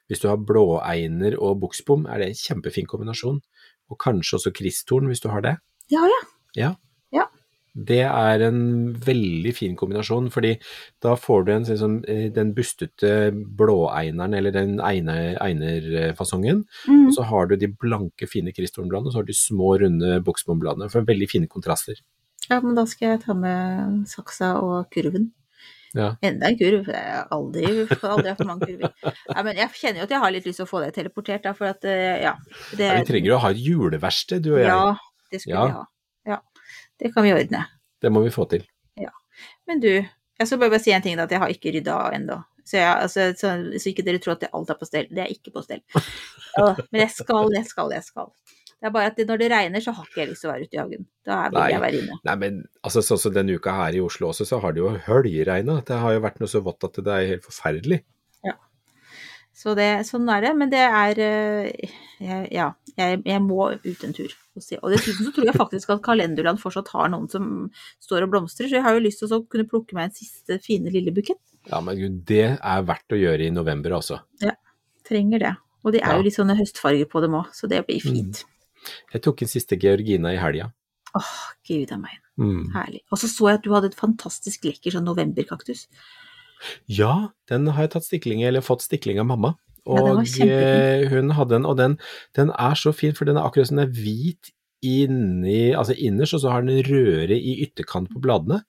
[0.09, 3.39] Hvis du har blåeiner og buksbom, er det en kjempefin kombinasjon.
[3.88, 5.55] Og kanskje også kristtorn, hvis du har det.
[5.93, 6.21] Ja, ja.
[6.55, 6.73] Ja.
[6.73, 6.73] Ja.
[7.76, 10.53] Det er en veldig fin kombinasjon, fordi
[11.03, 11.97] da får du en sånn
[12.34, 17.07] den bustete blåeineren, eller den einerfasongen, Mm.
[17.07, 20.21] og så har du de blanke, fine kristtornbladene, og så har du de små, runde
[20.23, 21.95] buksbombladene, for veldig fine kontraster.
[22.49, 25.32] Ja, men da skal jeg ta med saksa og kurven.
[25.95, 26.15] Ja.
[26.21, 26.88] Enda en kurv.
[26.91, 27.65] Jeg har aldri,
[28.03, 28.91] aldri hatt mange kurver.
[29.32, 31.43] Ja, men jeg kjenner jo at jeg har litt lyst til å få deg teleportert,
[31.43, 32.34] da, for at eh, ja.
[32.76, 34.67] Det, Ja, vi trenger jo å ha et juleverksted, du og jeg.
[34.67, 34.95] Ja,
[35.32, 35.65] det skulle Ja.
[35.65, 35.86] vi ha.
[36.96, 37.06] Ja.
[37.06, 37.66] Det kan vi ordne.
[38.02, 38.64] Det må vi få til.
[39.68, 39.91] Men du,
[40.39, 42.41] jeg skal bare, si en ting, da, at jeg har ikke rydda ennå.
[42.66, 45.10] Så, jeg, altså, så, så ikke dere tror at alt er på stell.
[45.14, 45.84] Det er ikke på stell.
[46.56, 48.30] Ja, men jeg skal, jeg skal, jeg skal.
[48.80, 50.54] Det er bare at det, når det regner, så har ikke jeg lyst til å
[50.54, 51.02] være ute i hagen.
[51.28, 51.66] Da vil Nei.
[51.74, 52.16] jeg være inne.
[52.30, 54.93] Nei, men altså, sånn som denne uka her i Oslo også, så har det jo
[55.10, 55.82] høljeregna.
[55.84, 58.00] Det har jo vært noe så vått at det er helt forferdelig.
[59.56, 60.51] Så det, sånn er det.
[60.60, 64.78] Men det er eh, jeg, Ja, jeg, jeg må ut en tur og se.
[64.82, 67.49] Og dessuten så tror jeg faktisk at Kalenderland fortsatt har noen som
[68.03, 70.60] står og blomstrer, så jeg har jo lyst til å kunne plukke meg en siste
[70.64, 71.39] fine lille bukett.
[71.72, 74.20] Ja, men gud, det er verdt å gjøre i november, også.
[74.43, 74.53] Ja,
[75.06, 75.53] Trenger det.
[75.86, 76.18] Og det er Ja.
[76.18, 78.43] jo litt sånne høstfarger på dem òg, så det blir fint.
[79.14, 80.72] Jeg tok en siste Georgina i helga.
[81.16, 81.34] Åh,
[81.68, 82.18] gud a meg.
[82.41, 82.72] Mm.
[82.74, 83.01] Herlig.
[83.12, 85.86] Og så så jeg at du hadde et fantastisk lekker sånn novemberkaktus.
[86.88, 89.56] Ja, den har jeg tatt stikling eller fått stikling av mamma.
[89.86, 90.82] Ja, var Og kjempefin.
[90.82, 91.97] eh, hun hadde den, og den,
[92.34, 94.51] den er så fin, for den er akkurat som den er hvit
[94.86, 98.62] inni, altså innerst, og så har den rødere i ytterkant på bladene.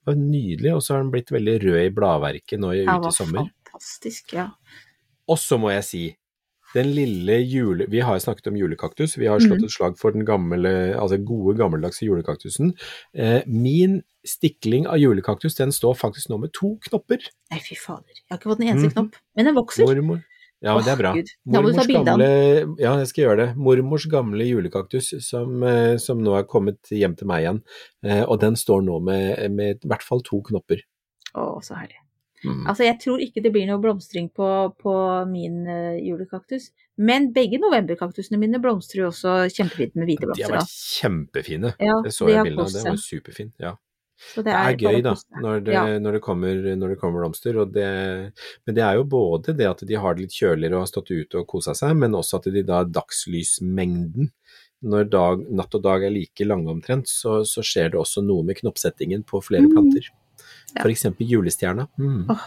[0.00, 2.96] Det var nydelig, og så har den blitt veldig rød i bladverket nå i- Ja,
[2.98, 3.50] ute i var sommer.
[3.66, 4.48] fantastisk, ja.
[5.28, 6.16] Og så må jeg si,
[6.74, 7.86] den lille jule...
[7.90, 9.64] Vi har snakket om julekaktus, vi har slått Mhm.
[9.64, 12.74] et slag for den gamle, altså gode gammeldagse julekaktusen.
[13.14, 17.18] Eh, min stikling av julekaktus, den står faktisk nå med to knopper.
[17.50, 18.12] Nei, fy fader.
[18.14, 18.92] Jeg har ikke fått en eneste mm.
[18.92, 19.16] knopp.
[19.36, 19.86] Men den vokser.
[19.86, 20.22] Mormor.
[20.60, 21.14] Ja, det er bra.
[21.16, 21.30] Gud.
[21.48, 22.26] Mormors gamle,
[22.78, 23.48] ja, jeg skal gjøre det.
[23.56, 27.62] Mormors gamle julekaktus som, eh, som nå er kommet hjem til meg igjen.
[28.04, 30.84] Eh, og den står nå med, med i hvert fall to knopper.
[31.32, 31.96] Å, så herlig.
[32.44, 32.64] Mm.
[32.70, 34.48] Altså, jeg tror ikke det blir noe blomstring på,
[34.80, 34.94] på
[35.28, 36.70] min uh, julekaktus.
[37.00, 40.46] Men begge novemberkaktusene mine blomstrer jo også kjempefint med hvite blomster.
[40.46, 41.74] De har vært kjempefine.
[41.80, 43.54] Ja, Det så de jeg bilde av, det var superfint.
[43.60, 43.76] Ja.
[44.20, 45.84] Så Det er bare gøy da, når det, Ja.
[45.98, 47.56] når det, kommer, når det kommer blomster.
[47.72, 47.86] Det,
[48.66, 51.10] men det er jo både det at de har det litt kjøligere og har stått
[51.10, 54.30] ute og kosa seg, men også at de da dagslysmengden
[54.82, 58.46] Når dag, natt og dag er like lange omtrent, så, så skjer det også noe
[58.48, 59.74] med knoppsettingen på flere Mm.
[60.76, 60.84] Ja.
[60.88, 61.88] Eksempel julestjerna.
[61.98, 62.26] Mm.
[62.30, 62.44] Åh,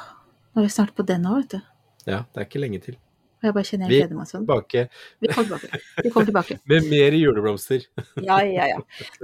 [0.56, 1.62] nå er vi snart på den òg, vet du.
[2.08, 2.96] Ja, det er ikke lenge til.
[3.44, 4.44] Og jeg bare kjenner jeg gleder meg sånn.
[4.44, 5.70] Vi kommer tilbake.
[6.04, 6.60] Vi kommer tilbake.
[6.72, 7.84] med mer juleblomster.
[8.30, 8.78] Ja, ja, ja.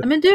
[0.05, 0.29] Men du,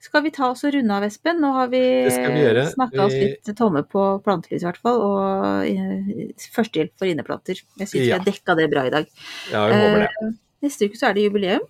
[0.00, 1.40] skal vi ta oss og runde av, Espen?
[1.44, 5.00] Nå har vi, vi snakka oss litt tomme på plantelys, i hvert fall.
[5.04, 7.60] Og eh, førstehjelp for inneplanter.
[7.80, 8.06] Jeg syns Ja.
[8.06, 9.08] vi har dekka det bra i dag.
[9.52, 10.10] Ja, vi håper det.
[10.24, 11.64] Eh, Neste uke så er det jubileum.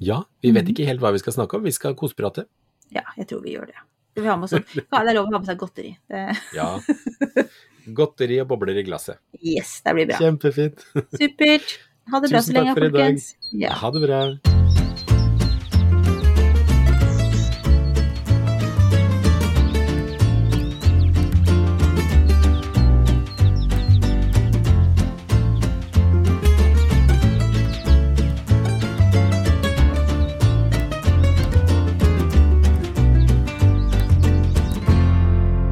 [0.00, 0.72] Ja, vi vet Mhm.
[0.74, 2.44] ikke helt hva vi skal snakke om, vi skal koseprate.
[2.92, 3.80] Ja, jeg tror vi gjør det.
[4.16, 5.92] Det er lov å ha med seg godteri.
[6.10, 6.24] Det,
[6.56, 6.70] Ja.
[7.96, 9.18] Godteri og bobler i glasset.
[9.40, 10.18] yes, det blir bra.
[10.20, 10.84] Kjempefint.
[11.16, 11.78] Supert.
[12.10, 13.00] Ha det bra så Tusen lenge, takk for i dag.
[13.00, 13.34] folkens.
[13.52, 13.76] Ja.
[13.80, 14.49] Ha det bra.